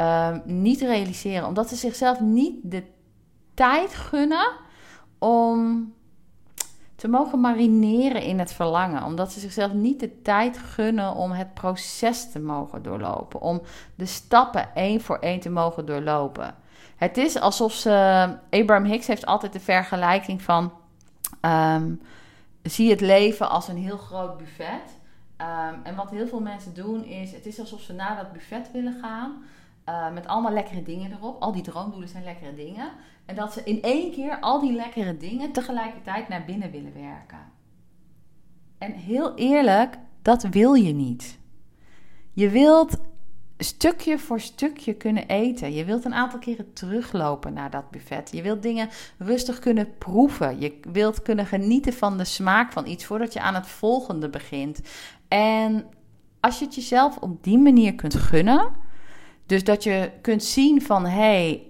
uh, 0.00 0.36
niet 0.44 0.80
realiseren, 0.80 1.46
omdat 1.46 1.68
ze 1.68 1.76
zichzelf 1.76 2.20
niet 2.20 2.54
de 2.62 2.82
tijd 3.60 3.94
gunnen 3.94 4.50
om 5.18 5.92
te 6.96 7.08
mogen 7.08 7.40
marineren 7.40 8.22
in 8.22 8.38
het 8.38 8.52
verlangen. 8.52 9.04
Omdat 9.04 9.32
ze 9.32 9.40
zichzelf 9.40 9.72
niet 9.72 10.00
de 10.00 10.22
tijd 10.22 10.58
gunnen 10.58 11.14
om 11.14 11.30
het 11.30 11.54
proces 11.54 12.30
te 12.30 12.38
mogen 12.38 12.82
doorlopen. 12.82 13.40
Om 13.40 13.62
de 13.94 14.06
stappen 14.06 14.74
één 14.74 15.00
voor 15.00 15.18
één 15.18 15.40
te 15.40 15.50
mogen 15.50 15.86
doorlopen. 15.86 16.54
Het 16.96 17.16
is 17.16 17.40
alsof 17.40 17.72
ze. 17.72 17.90
Abraham 18.50 18.84
Hicks 18.84 19.06
heeft 19.06 19.26
altijd 19.26 19.52
de 19.52 19.60
vergelijking 19.60 20.42
van. 20.42 20.72
Um, 21.40 22.00
zie 22.62 22.90
het 22.90 23.00
leven 23.00 23.50
als 23.50 23.68
een 23.68 23.76
heel 23.76 23.98
groot 23.98 24.36
buffet. 24.36 24.98
Um, 25.38 25.80
en 25.82 25.94
wat 25.94 26.10
heel 26.10 26.26
veel 26.26 26.40
mensen 26.40 26.74
doen 26.74 27.04
is: 27.04 27.32
het 27.32 27.46
is 27.46 27.60
alsof 27.60 27.80
ze 27.80 27.92
naar 27.92 28.16
dat 28.16 28.32
buffet 28.32 28.70
willen 28.72 28.98
gaan. 29.00 29.42
Uh, 29.88 30.10
met 30.10 30.26
allemaal 30.26 30.52
lekkere 30.52 30.82
dingen 30.82 31.12
erop. 31.12 31.42
Al 31.42 31.52
die 31.52 31.62
droomdoelen 31.62 32.08
zijn 32.08 32.24
lekkere 32.24 32.54
dingen. 32.54 32.92
En 33.30 33.36
dat 33.36 33.52
ze 33.52 33.62
in 33.64 33.82
één 33.82 34.12
keer 34.12 34.40
al 34.40 34.60
die 34.60 34.72
lekkere 34.72 35.16
dingen 35.16 35.52
tegelijkertijd 35.52 36.28
naar 36.28 36.44
binnen 36.44 36.70
willen 36.70 36.92
werken. 36.92 37.52
En 38.78 38.92
heel 38.92 39.34
eerlijk, 39.34 39.98
dat 40.22 40.42
wil 40.42 40.74
je 40.74 40.92
niet. 40.92 41.38
Je 42.32 42.48
wilt 42.48 42.96
stukje 43.58 44.18
voor 44.18 44.40
stukje 44.40 44.94
kunnen 44.94 45.28
eten. 45.28 45.72
Je 45.72 45.84
wilt 45.84 46.04
een 46.04 46.14
aantal 46.14 46.38
keren 46.38 46.72
teruglopen 46.72 47.52
naar 47.52 47.70
dat 47.70 47.90
buffet. 47.90 48.30
Je 48.32 48.42
wilt 48.42 48.62
dingen 48.62 48.88
rustig 49.18 49.58
kunnen 49.58 49.98
proeven. 49.98 50.60
Je 50.60 50.80
wilt 50.92 51.22
kunnen 51.22 51.46
genieten 51.46 51.92
van 51.92 52.18
de 52.18 52.24
smaak 52.24 52.72
van 52.72 52.86
iets 52.86 53.04
voordat 53.04 53.32
je 53.32 53.40
aan 53.40 53.54
het 53.54 53.66
volgende 53.66 54.28
begint. 54.28 54.80
En 55.28 55.86
als 56.40 56.58
je 56.58 56.64
het 56.64 56.74
jezelf 56.74 57.16
op 57.16 57.44
die 57.44 57.58
manier 57.58 57.94
kunt 57.94 58.14
gunnen, 58.14 58.72
dus 59.46 59.64
dat 59.64 59.82
je 59.82 60.10
kunt 60.20 60.44
zien 60.44 60.82
van 60.82 61.06
hé, 61.06 61.10
hey, 61.10 61.69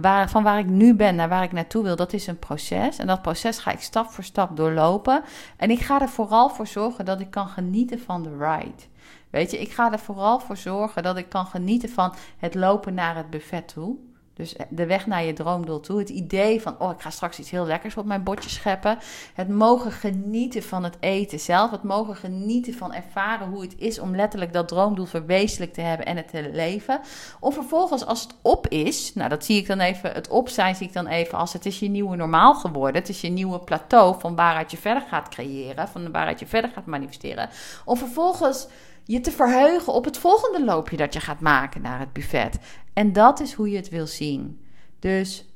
waar, 0.00 0.30
van 0.30 0.42
waar 0.42 0.58
ik 0.58 0.66
nu 0.66 0.94
ben 0.94 1.14
naar 1.14 1.28
waar 1.28 1.42
ik 1.42 1.52
naartoe 1.52 1.82
wil, 1.82 1.96
dat 1.96 2.12
is 2.12 2.26
een 2.26 2.38
proces. 2.38 2.98
En 2.98 3.06
dat 3.06 3.22
proces 3.22 3.58
ga 3.58 3.72
ik 3.72 3.80
stap 3.80 4.10
voor 4.10 4.24
stap 4.24 4.56
doorlopen. 4.56 5.22
En 5.56 5.70
ik 5.70 5.80
ga 5.80 6.00
er 6.00 6.08
vooral 6.08 6.48
voor 6.48 6.66
zorgen 6.66 7.04
dat 7.04 7.20
ik 7.20 7.30
kan 7.30 7.48
genieten 7.48 8.00
van 8.00 8.22
de 8.22 8.36
ride. 8.38 8.82
Weet 9.30 9.50
je, 9.50 9.60
ik 9.60 9.72
ga 9.72 9.92
er 9.92 9.98
vooral 9.98 10.40
voor 10.40 10.56
zorgen 10.56 11.02
dat 11.02 11.16
ik 11.16 11.28
kan 11.28 11.46
genieten 11.46 11.88
van 11.88 12.14
het 12.38 12.54
lopen 12.54 12.94
naar 12.94 13.16
het 13.16 13.30
buffet 13.30 13.68
toe. 13.68 13.96
Dus 14.36 14.54
de 14.68 14.86
weg 14.86 15.06
naar 15.06 15.24
je 15.24 15.32
droomdoel 15.32 15.80
toe. 15.80 15.98
Het 15.98 16.08
idee 16.08 16.62
van, 16.62 16.74
oh, 16.78 16.90
ik 16.90 17.00
ga 17.00 17.10
straks 17.10 17.38
iets 17.38 17.50
heel 17.50 17.66
lekkers 17.66 17.96
op 17.96 18.04
mijn 18.04 18.22
bordje 18.22 18.50
scheppen. 18.50 18.98
Het 19.34 19.48
mogen 19.48 19.92
genieten 19.92 20.62
van 20.62 20.84
het 20.84 20.96
eten 21.00 21.40
zelf. 21.40 21.70
Het 21.70 21.82
mogen 21.82 22.16
genieten 22.16 22.74
van 22.74 22.94
ervaren 22.94 23.48
hoe 23.48 23.62
het 23.62 23.74
is 23.78 23.98
om 23.98 24.16
letterlijk 24.16 24.52
dat 24.52 24.68
droomdoel 24.68 25.04
verwezenlijk 25.04 25.72
te 25.72 25.80
hebben 25.80 26.06
en 26.06 26.16
het 26.16 26.28
te 26.28 26.50
leven. 26.52 27.00
Om 27.40 27.52
vervolgens, 27.52 28.06
als 28.06 28.22
het 28.22 28.34
op 28.42 28.68
is, 28.68 29.14
nou 29.14 29.28
dat 29.28 29.44
zie 29.44 29.56
ik 29.56 29.66
dan 29.66 29.80
even, 29.80 30.12
het 30.12 30.28
op 30.28 30.48
zijn 30.48 30.74
zie 30.74 30.86
ik 30.86 30.92
dan 30.92 31.06
even 31.06 31.38
als 31.38 31.52
het 31.52 31.66
is 31.66 31.78
je 31.78 31.88
nieuwe 31.88 32.16
normaal 32.16 32.54
geworden. 32.54 33.00
Het 33.00 33.10
is 33.10 33.20
je 33.20 33.28
nieuwe 33.28 33.58
plateau 33.58 34.20
van 34.20 34.34
waaruit 34.36 34.70
je 34.70 34.76
verder 34.76 35.02
gaat 35.08 35.28
creëren, 35.28 35.88
van 35.88 36.12
waaruit 36.12 36.40
je 36.40 36.46
verder 36.46 36.70
gaat 36.70 36.86
manifesteren. 36.86 37.48
Om 37.84 37.96
vervolgens 37.96 38.68
je 39.06 39.20
te 39.20 39.30
verheugen 39.30 39.92
op 39.92 40.04
het 40.04 40.18
volgende 40.18 40.64
loopje 40.64 40.96
dat 40.96 41.12
je 41.12 41.20
gaat 41.20 41.40
maken 41.40 41.82
naar 41.82 41.98
het 41.98 42.12
buffet. 42.12 42.58
En 42.92 43.12
dat 43.12 43.40
is 43.40 43.52
hoe 43.52 43.70
je 43.70 43.76
het 43.76 43.88
wil 43.88 44.06
zien. 44.06 44.60
Dus 44.98 45.46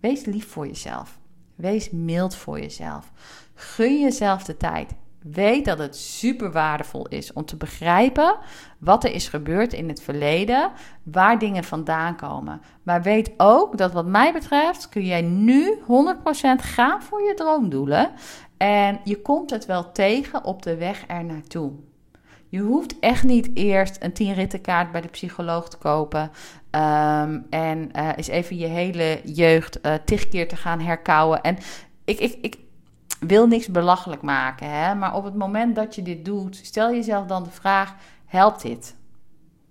wees 0.00 0.24
lief 0.24 0.48
voor 0.48 0.66
jezelf. 0.66 1.18
Wees 1.54 1.90
mild 1.90 2.34
voor 2.34 2.60
jezelf. 2.60 3.12
Gun 3.54 4.00
jezelf 4.00 4.44
de 4.44 4.56
tijd. 4.56 4.94
Weet 5.22 5.64
dat 5.64 5.78
het 5.78 5.96
super 5.96 6.52
waardevol 6.52 7.08
is 7.08 7.32
om 7.32 7.44
te 7.44 7.56
begrijpen 7.56 8.36
wat 8.78 9.04
er 9.04 9.12
is 9.12 9.28
gebeurd 9.28 9.72
in 9.72 9.88
het 9.88 10.02
verleden, 10.02 10.70
waar 11.02 11.38
dingen 11.38 11.64
vandaan 11.64 12.16
komen. 12.16 12.60
Maar 12.82 13.02
weet 13.02 13.32
ook 13.36 13.78
dat 13.78 13.92
wat 13.92 14.06
mij 14.06 14.32
betreft 14.32 14.88
kun 14.88 15.04
jij 15.04 15.22
nu 15.22 15.78
100% 15.82 15.84
gaan 16.56 17.02
voor 17.02 17.22
je 17.22 17.34
droomdoelen 17.34 18.10
en 18.56 19.00
je 19.04 19.22
komt 19.22 19.50
het 19.50 19.66
wel 19.66 19.92
tegen 19.92 20.44
op 20.44 20.62
de 20.62 20.76
weg 20.76 21.04
er 21.06 21.24
naartoe. 21.24 21.72
Je 22.50 22.60
hoeft 22.60 22.98
echt 22.98 23.24
niet 23.24 23.50
eerst 23.54 23.96
een 24.00 24.12
10 24.12 24.34
rittenkaart 24.34 24.92
bij 24.92 25.00
de 25.00 25.08
psycholoog 25.08 25.68
te 25.68 25.76
kopen. 25.76 26.20
Um, 26.20 27.46
en 27.50 27.90
uh, 27.96 28.08
eens 28.16 28.28
even 28.28 28.56
je 28.56 28.66
hele 28.66 29.20
jeugd 29.24 29.78
uh, 29.86 29.94
tig 30.04 30.28
keer 30.28 30.48
te 30.48 30.56
gaan 30.56 30.80
herkouwen. 30.80 31.42
En 31.42 31.58
ik, 32.04 32.18
ik, 32.18 32.38
ik 32.40 32.58
wil 33.20 33.46
niks 33.46 33.68
belachelijk 33.68 34.22
maken. 34.22 34.70
Hè? 34.70 34.94
Maar 34.94 35.14
op 35.14 35.24
het 35.24 35.34
moment 35.34 35.74
dat 35.74 35.94
je 35.94 36.02
dit 36.02 36.24
doet, 36.24 36.56
stel 36.56 36.90
jezelf 36.90 37.26
dan 37.26 37.42
de 37.44 37.50
vraag: 37.50 37.94
helpt 38.26 38.62
dit? 38.62 38.96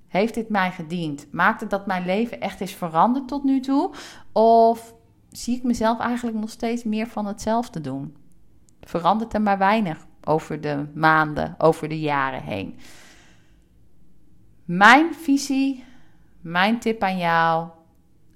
Heeft 0.08 0.34
dit 0.34 0.50
mij 0.50 0.72
gediend? 0.72 1.28
Maakt 1.32 1.62
het 1.62 1.70
dat 1.70 1.86
mijn 1.86 2.06
leven 2.06 2.42
echt 2.42 2.62
is 2.62 2.76
veranderd 2.76 3.28
tot 3.28 3.44
nu 3.44 3.60
toe? 3.60 3.94
Of 4.32 4.94
zie 5.30 5.58
ik 5.58 5.64
mezelf 5.64 6.00
eigenlijk 6.00 6.38
nog 6.38 6.50
steeds 6.50 6.84
meer 6.84 7.08
van 7.08 7.26
hetzelfde 7.26 7.82
doen? 7.82 8.16
Verandert 8.82 9.34
er 9.34 9.42
maar 9.42 9.58
weinig 9.58 10.08
over 10.30 10.62
de 10.62 10.86
maanden, 10.94 11.56
over 11.58 11.90
de 11.90 12.00
jaren 12.00 12.44
heen. 12.44 12.80
Mijn 14.66 15.14
visie, 15.14 15.84
mijn 16.42 16.80
tip 16.80 17.04
aan 17.04 17.18
jou. 17.18 17.68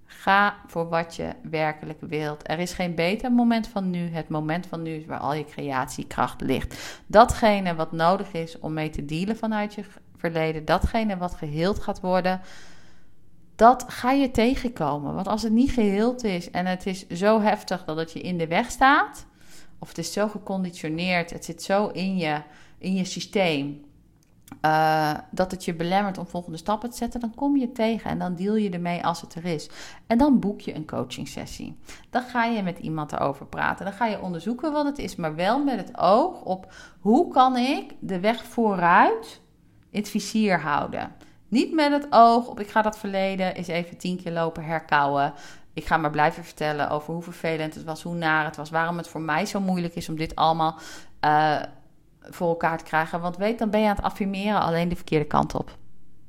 Ga 0.05 0.55
voor 0.67 0.89
wat 0.89 1.15
je 1.15 1.29
werkelijk 1.41 1.99
wilt. 2.01 2.49
Er 2.49 2.59
is 2.59 2.73
geen 2.73 2.95
beter 2.95 3.31
moment 3.31 3.67
van 3.67 3.89
nu. 3.89 4.09
Het 4.09 4.29
moment 4.29 4.67
van 4.67 4.81
nu 4.81 4.91
is 4.91 5.05
waar 5.05 5.19
al 5.19 5.33
je 5.33 5.45
creatiekracht 5.45 6.41
ligt. 6.41 7.01
Datgene 7.07 7.75
wat 7.75 7.91
nodig 7.91 8.33
is 8.33 8.59
om 8.59 8.73
mee 8.73 8.89
te 8.89 9.05
dealen 9.05 9.37
vanuit 9.37 9.73
je 9.73 9.83
verleden, 10.17 10.65
datgene 10.65 11.17
wat 11.17 11.35
geheeld 11.35 11.79
gaat 11.79 11.99
worden, 11.99 12.41
dat 13.55 13.85
ga 13.87 14.11
je 14.11 14.31
tegenkomen. 14.31 15.13
Want 15.13 15.27
als 15.27 15.43
het 15.43 15.51
niet 15.51 15.71
geheeld 15.71 16.23
is 16.23 16.51
en 16.51 16.65
het 16.65 16.85
is 16.85 17.07
zo 17.07 17.41
heftig 17.41 17.83
dat 17.85 17.97
het 17.97 18.11
je 18.11 18.21
in 18.21 18.37
de 18.37 18.47
weg 18.47 18.71
staat, 18.71 19.25
of 19.83 19.89
het 19.89 19.97
is 19.97 20.13
zo 20.13 20.27
geconditioneerd, 20.27 21.29
het 21.29 21.45
zit 21.45 21.63
zo 21.63 21.87
in 21.87 22.17
je, 22.17 22.41
in 22.77 22.95
je 22.95 23.05
systeem, 23.05 23.85
uh, 24.61 25.13
dat 25.31 25.51
het 25.51 25.65
je 25.65 25.73
belemmert 25.73 26.17
om 26.17 26.27
volgende 26.27 26.57
stappen 26.57 26.89
te 26.89 26.97
zetten, 26.97 27.19
dan 27.19 27.35
kom 27.35 27.57
je 27.57 27.71
tegen 27.71 28.09
en 28.09 28.19
dan 28.19 28.35
deal 28.35 28.55
je 28.55 28.69
ermee 28.69 29.05
als 29.05 29.21
het 29.21 29.35
er 29.35 29.45
is. 29.45 29.69
En 30.07 30.17
dan 30.17 30.39
boek 30.39 30.61
je 30.61 30.75
een 30.75 30.85
coaching 30.85 31.27
sessie. 31.27 31.77
Dan 32.09 32.21
ga 32.21 32.45
je 32.45 32.63
met 32.63 32.79
iemand 32.79 33.11
erover 33.11 33.45
praten. 33.45 33.85
Dan 33.85 33.93
ga 33.93 34.05
je 34.05 34.21
onderzoeken 34.21 34.71
wat 34.71 34.85
het 34.85 34.97
is, 34.97 35.15
maar 35.15 35.35
wel 35.35 35.63
met 35.63 35.77
het 35.77 35.97
oog 35.97 36.41
op 36.41 36.73
hoe 36.99 37.31
kan 37.31 37.57
ik 37.57 37.93
de 37.99 38.19
weg 38.19 38.45
vooruit 38.45 39.41
in 39.89 39.99
het 39.99 40.09
vizier 40.09 40.59
houden. 40.59 41.11
Niet 41.47 41.73
met 41.73 41.91
het 41.91 42.07
oog 42.09 42.47
op 42.47 42.59
ik 42.59 42.69
ga 42.69 42.81
dat 42.81 42.97
verleden 42.97 43.55
eens 43.55 43.67
even 43.67 43.97
tien 43.97 44.21
keer 44.23 44.31
lopen 44.31 44.63
herkauwen 44.63 45.33
ik 45.73 45.85
ga 45.85 45.97
maar 45.97 46.09
blijven 46.09 46.43
vertellen 46.43 46.89
over 46.89 47.13
hoe 47.13 47.23
vervelend 47.23 47.75
het 47.75 47.83
was, 47.83 48.03
hoe 48.03 48.15
naar 48.15 48.45
het 48.45 48.55
was, 48.55 48.69
waarom 48.69 48.97
het 48.97 49.07
voor 49.07 49.21
mij 49.21 49.45
zo 49.45 49.59
moeilijk 49.59 49.95
is 49.95 50.09
om 50.09 50.17
dit 50.17 50.35
allemaal 50.35 50.79
uh, 51.25 51.61
voor 52.19 52.47
elkaar 52.47 52.77
te 52.77 52.83
krijgen. 52.83 53.21
Want 53.21 53.37
weet, 53.37 53.59
dan 53.59 53.69
ben 53.69 53.79
je 53.79 53.87
aan 53.87 53.95
het 53.95 54.05
affirmeren 54.05 54.61
alleen 54.61 54.89
de 54.89 54.95
verkeerde 54.95 55.25
kant 55.25 55.55
op. 55.55 55.77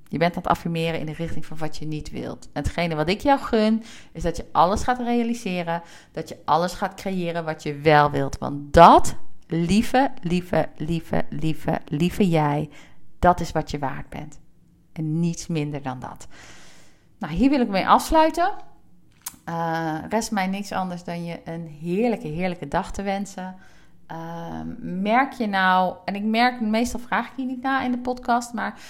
Je 0.09 0.19
bent 0.19 0.37
aan 0.37 0.43
het 0.43 0.51
affirmeren 0.51 1.01
in 1.01 1.07
de 1.07 1.13
richting 1.13 1.47
van 1.47 1.57
wat 1.57 1.77
je 1.77 1.87
niet 1.87 2.11
wilt. 2.11 2.49
En 2.53 2.63
hetgene 2.63 2.95
wat 2.95 3.09
ik 3.09 3.21
jou 3.21 3.41
gun, 3.41 3.83
is 4.13 4.23
dat 4.23 4.37
je 4.37 4.47
alles 4.53 4.83
gaat 4.83 4.99
realiseren. 4.99 5.83
Dat 6.13 6.29
je 6.29 6.39
alles 6.45 6.73
gaat 6.73 6.95
creëren 6.95 7.45
wat 7.45 7.63
je 7.63 7.75
wel 7.75 8.11
wilt. 8.11 8.39
Want 8.39 8.73
dat, 8.73 9.17
lieve, 9.47 10.11
lieve, 10.21 10.69
lieve, 10.77 11.25
lieve, 11.29 11.81
lieve 11.85 12.29
jij, 12.29 12.71
dat 13.19 13.41
is 13.41 13.53
wat 13.53 13.71
je 13.71 13.79
waard 13.79 14.09
bent. 14.09 14.41
En 14.93 15.21
niets 15.21 15.47
minder 15.47 15.83
dan 15.83 16.01
dat. 16.01 16.27
Nou, 17.19 17.33
hier 17.33 17.51
wil 17.51 17.61
ik 17.61 17.69
mee 17.69 17.89
afsluiten. 17.89 18.53
Uh, 19.49 19.99
rest 20.09 20.31
mij 20.31 20.47
niks 20.47 20.73
anders 20.73 21.05
dan 21.05 21.25
je 21.25 21.41
een 21.45 21.67
heerlijke, 21.81 22.29
heerlijke 22.29 22.69
dag 22.69 22.93
te 22.93 23.03
wensen. 23.03 23.57
Uh, 24.13 24.61
merk 24.79 25.33
je 25.33 25.47
nou, 25.47 25.97
en 26.05 26.15
ik 26.15 26.23
merk, 26.23 26.61
meestal 26.61 27.01
vraag 27.01 27.27
ik 27.27 27.37
je 27.37 27.45
niet 27.45 27.63
na 27.63 27.83
in 27.83 27.91
de 27.91 27.99
podcast, 27.99 28.53
maar 28.53 28.81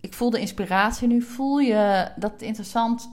ik 0.00 0.14
voel 0.14 0.30
de 0.30 0.40
inspiratie 0.40 1.08
nu. 1.08 1.22
Voel 1.22 1.58
je 1.58 2.08
dat 2.16 2.32
het 2.32 2.42
interessant 2.42 3.10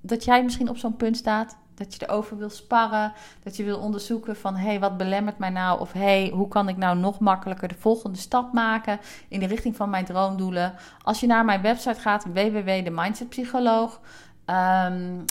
dat 0.00 0.24
jij 0.24 0.42
misschien 0.44 0.68
op 0.68 0.76
zo'n 0.76 0.96
punt 0.96 1.16
staat? 1.16 1.56
Dat 1.74 1.94
je 1.94 2.06
erover 2.06 2.38
wil 2.38 2.50
sparren, 2.50 3.12
dat 3.42 3.56
je 3.56 3.64
wil 3.64 3.78
onderzoeken 3.78 4.36
van 4.36 4.56
hé, 4.56 4.66
hey, 4.66 4.80
wat 4.80 4.96
belemmert 4.96 5.38
mij 5.38 5.50
nou? 5.50 5.80
Of 5.80 5.92
hé, 5.92 6.00
hey, 6.00 6.30
hoe 6.34 6.48
kan 6.48 6.68
ik 6.68 6.76
nou 6.76 6.98
nog 6.98 7.18
makkelijker 7.18 7.68
de 7.68 7.74
volgende 7.74 8.18
stap 8.18 8.52
maken 8.52 8.98
in 9.28 9.40
de 9.40 9.46
richting 9.46 9.76
van 9.76 9.90
mijn 9.90 10.04
droomdoelen? 10.04 10.74
Als 11.02 11.20
je 11.20 11.26
naar 11.26 11.44
mijn 11.44 11.62
website 11.62 12.00
gaat, 12.00 12.24
www.demindsetpsycholoog, 12.24 14.00
um, 14.50 15.24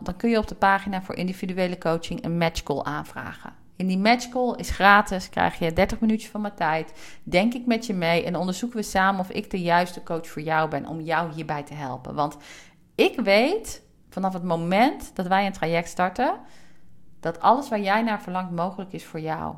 dan 0.00 0.16
kun 0.16 0.30
je 0.30 0.38
op 0.38 0.48
de 0.48 0.54
pagina 0.54 1.02
voor 1.02 1.14
individuele 1.14 1.78
coaching 1.78 2.24
een 2.24 2.38
matchcall 2.38 2.82
aanvragen. 2.82 3.52
In 3.76 3.86
die 3.86 3.98
matchcall 3.98 4.54
is 4.56 4.70
gratis, 4.70 5.28
krijg 5.28 5.58
je 5.58 5.72
30 5.72 6.00
minuutjes 6.00 6.30
van 6.30 6.40
mijn 6.40 6.54
tijd. 6.54 6.92
Denk 7.22 7.54
ik 7.54 7.66
met 7.66 7.86
je 7.86 7.94
mee 7.94 8.24
en 8.24 8.36
onderzoeken 8.36 8.78
we 8.78 8.84
samen 8.84 9.20
of 9.20 9.30
ik 9.30 9.50
de 9.50 9.60
juiste 9.60 10.02
coach 10.02 10.28
voor 10.28 10.42
jou 10.42 10.68
ben 10.68 10.86
om 10.86 11.00
jou 11.00 11.32
hierbij 11.32 11.62
te 11.62 11.74
helpen. 11.74 12.14
Want 12.14 12.36
ik 12.94 13.20
weet 13.20 13.82
vanaf 14.10 14.32
het 14.32 14.42
moment 14.42 15.10
dat 15.14 15.26
wij 15.26 15.46
een 15.46 15.52
traject 15.52 15.88
starten, 15.88 16.34
dat 17.20 17.40
alles 17.40 17.68
waar 17.68 17.80
jij 17.80 18.02
naar 18.02 18.22
verlangt 18.22 18.50
mogelijk 18.50 18.92
is 18.92 19.04
voor 19.04 19.20
jou. 19.20 19.54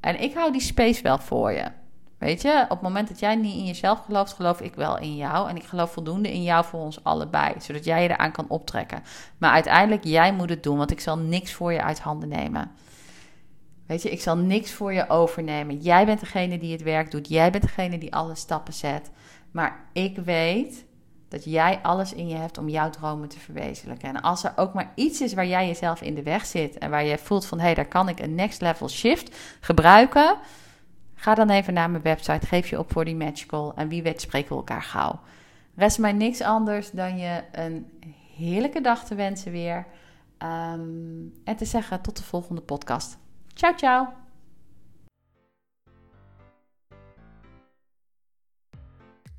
En 0.00 0.22
ik 0.22 0.34
hou 0.34 0.52
die 0.52 0.60
space 0.60 1.02
wel 1.02 1.18
voor 1.18 1.52
je. 1.52 1.64
Weet 2.18 2.42
je, 2.42 2.62
op 2.62 2.68
het 2.68 2.80
moment 2.80 3.08
dat 3.08 3.18
jij 3.18 3.34
niet 3.34 3.56
in 3.56 3.64
jezelf 3.64 3.98
gelooft, 4.04 4.32
geloof 4.32 4.60
ik 4.60 4.74
wel 4.74 4.98
in 4.98 5.16
jou. 5.16 5.48
En 5.48 5.56
ik 5.56 5.64
geloof 5.64 5.92
voldoende 5.92 6.32
in 6.32 6.42
jou 6.42 6.64
voor 6.64 6.80
ons 6.80 7.04
allebei. 7.04 7.54
Zodat 7.58 7.84
jij 7.84 8.02
je 8.02 8.08
eraan 8.08 8.32
kan 8.32 8.48
optrekken. 8.48 9.02
Maar 9.38 9.50
uiteindelijk, 9.50 10.04
jij 10.04 10.32
moet 10.32 10.50
het 10.50 10.62
doen, 10.62 10.76
want 10.76 10.90
ik 10.90 11.00
zal 11.00 11.18
niks 11.18 11.52
voor 11.52 11.72
je 11.72 11.82
uit 11.82 12.00
handen 12.00 12.28
nemen. 12.28 12.70
Weet 13.86 14.02
je, 14.02 14.10
ik 14.10 14.20
zal 14.20 14.36
niks 14.36 14.72
voor 14.72 14.92
je 14.92 15.08
overnemen. 15.08 15.76
Jij 15.76 16.06
bent 16.06 16.20
degene 16.20 16.58
die 16.58 16.72
het 16.72 16.82
werk 16.82 17.10
doet. 17.10 17.28
Jij 17.28 17.50
bent 17.50 17.62
degene 17.62 17.98
die 17.98 18.14
alle 18.14 18.34
stappen 18.34 18.74
zet. 18.74 19.10
Maar 19.50 19.88
ik 19.92 20.16
weet 20.16 20.86
dat 21.28 21.44
jij 21.44 21.78
alles 21.82 22.12
in 22.12 22.28
je 22.28 22.34
hebt 22.34 22.58
om 22.58 22.68
jouw 22.68 22.90
dromen 22.90 23.28
te 23.28 23.38
verwezenlijken. 23.38 24.08
En 24.08 24.20
als 24.20 24.44
er 24.44 24.52
ook 24.56 24.74
maar 24.74 24.92
iets 24.94 25.20
is 25.20 25.34
waar 25.34 25.46
jij 25.46 25.66
jezelf 25.66 26.02
in 26.02 26.14
de 26.14 26.22
weg 26.22 26.46
zit 26.46 26.78
en 26.78 26.90
waar 26.90 27.04
je 27.04 27.18
voelt 27.18 27.46
van 27.46 27.58
hé, 27.58 27.64
hey, 27.64 27.74
daar 27.74 27.88
kan 27.88 28.08
ik 28.08 28.20
een 28.20 28.34
next 28.34 28.60
level 28.60 28.88
shift 28.88 29.36
gebruiken 29.60 30.36
Ga 31.20 31.34
dan 31.34 31.50
even 31.50 31.74
naar 31.74 31.90
mijn 31.90 32.02
website, 32.02 32.46
geef 32.46 32.70
je 32.70 32.78
op 32.78 32.92
voor 32.92 33.04
die 33.04 33.16
matchcall 33.16 33.72
en 33.74 33.88
wie 33.88 34.02
weet 34.02 34.20
spreken 34.20 34.48
we 34.48 34.54
elkaar 34.54 34.82
gauw. 34.82 35.20
Rest 35.74 35.98
mij 35.98 36.12
niks 36.12 36.40
anders 36.40 36.90
dan 36.90 37.18
je 37.18 37.42
een 37.52 38.00
heerlijke 38.36 38.80
dag 38.80 39.04
te 39.04 39.14
wensen 39.14 39.52
weer. 39.52 39.86
Ehm, 40.38 40.80
en 41.44 41.56
te 41.56 41.64
zeggen 41.64 42.00
tot 42.00 42.16
de 42.16 42.22
volgende 42.22 42.60
podcast. 42.60 43.18
Ciao, 43.54 43.74
ciao. 43.76 44.08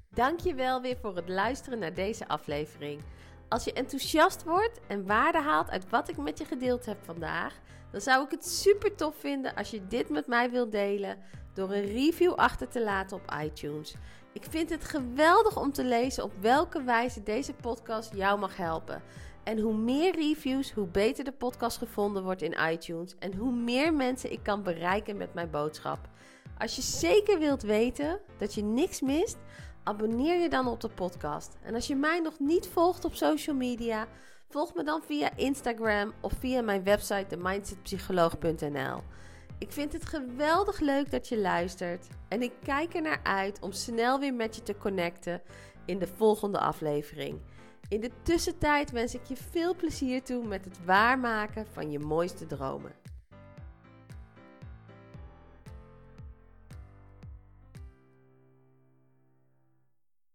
Dankjewel 0.09 0.81
weer 0.81 0.97
voor 1.01 1.15
het 1.15 1.29
luisteren 1.29 1.79
naar 1.79 1.93
deze 1.93 2.27
aflevering. 2.27 3.01
Als 3.49 3.63
je 3.63 3.73
enthousiast 3.73 4.43
wordt 4.43 4.79
en 4.87 5.05
waarde 5.05 5.41
haalt 5.41 5.69
uit 5.69 5.89
wat 5.89 6.09
ik 6.09 6.17
met 6.17 6.37
je 6.37 6.45
gedeeld 6.45 6.85
heb 6.85 6.97
vandaag, 7.03 7.59
dan 7.91 8.01
zou 8.01 8.25
ik 8.25 8.31
het 8.31 8.45
super 8.47 8.95
tof 8.95 9.15
vinden 9.15 9.55
als 9.55 9.69
je 9.69 9.87
dit 9.87 10.09
met 10.09 10.27
mij 10.27 10.49
wilt 10.49 10.71
delen 10.71 11.17
door 11.59 11.71
een 11.71 11.91
review 11.91 12.33
achter 12.33 12.67
te 12.67 12.83
laten 12.83 13.17
op 13.17 13.35
iTunes. 13.43 13.95
Ik 14.33 14.45
vind 14.49 14.69
het 14.69 14.83
geweldig 14.83 15.57
om 15.57 15.71
te 15.71 15.83
lezen 15.83 16.23
op 16.23 16.31
welke 16.41 16.83
wijze 16.83 17.23
deze 17.23 17.53
podcast 17.53 18.13
jou 18.15 18.39
mag 18.39 18.57
helpen. 18.57 19.01
En 19.43 19.59
hoe 19.59 19.73
meer 19.73 20.15
reviews, 20.15 20.71
hoe 20.71 20.87
beter 20.87 21.23
de 21.23 21.31
podcast 21.31 21.77
gevonden 21.77 22.23
wordt 22.23 22.41
in 22.41 22.55
iTunes 22.71 23.15
en 23.19 23.35
hoe 23.35 23.51
meer 23.51 23.93
mensen 23.93 24.31
ik 24.31 24.43
kan 24.43 24.63
bereiken 24.63 25.17
met 25.17 25.33
mijn 25.33 25.49
boodschap. 25.49 25.99
Als 26.57 26.75
je 26.75 26.81
zeker 26.81 27.39
wilt 27.39 27.61
weten 27.61 28.19
dat 28.37 28.53
je 28.53 28.63
niks 28.63 29.01
mist, 29.01 29.37
abonneer 29.83 30.41
je 30.41 30.49
dan 30.49 30.67
op 30.67 30.81
de 30.81 30.89
podcast. 30.89 31.57
En 31.63 31.75
als 31.75 31.87
je 31.87 31.95
mij 31.95 32.19
nog 32.19 32.39
niet 32.39 32.67
volgt 32.67 33.05
op 33.05 33.15
social 33.15 33.55
media, 33.55 34.07
Volg 34.51 34.73
me 34.73 34.83
dan 34.83 35.01
via 35.03 35.35
Instagram 35.35 36.13
of 36.21 36.33
via 36.39 36.61
mijn 36.61 36.83
website 36.83 37.25
themindsetpsycholoog.nl. 37.27 39.03
Ik 39.59 39.71
vind 39.71 39.93
het 39.93 40.05
geweldig 40.05 40.79
leuk 40.79 41.11
dat 41.11 41.27
je 41.27 41.37
luistert 41.37 42.07
en 42.27 42.41
ik 42.41 42.51
kijk 42.63 42.95
er 42.95 43.01
naar 43.01 43.19
uit 43.23 43.61
om 43.61 43.71
snel 43.71 44.19
weer 44.19 44.33
met 44.33 44.55
je 44.55 44.63
te 44.63 44.77
connecten 44.77 45.41
in 45.85 45.99
de 45.99 46.07
volgende 46.07 46.59
aflevering. 46.59 47.41
In 47.87 48.01
de 48.01 48.11
tussentijd 48.23 48.91
wens 48.91 49.13
ik 49.13 49.23
je 49.23 49.35
veel 49.35 49.75
plezier 49.75 50.23
toe 50.23 50.47
met 50.47 50.65
het 50.65 50.85
waarmaken 50.85 51.65
van 51.71 51.91
je 51.91 51.99
mooiste 51.99 52.45
dromen. 52.45 52.98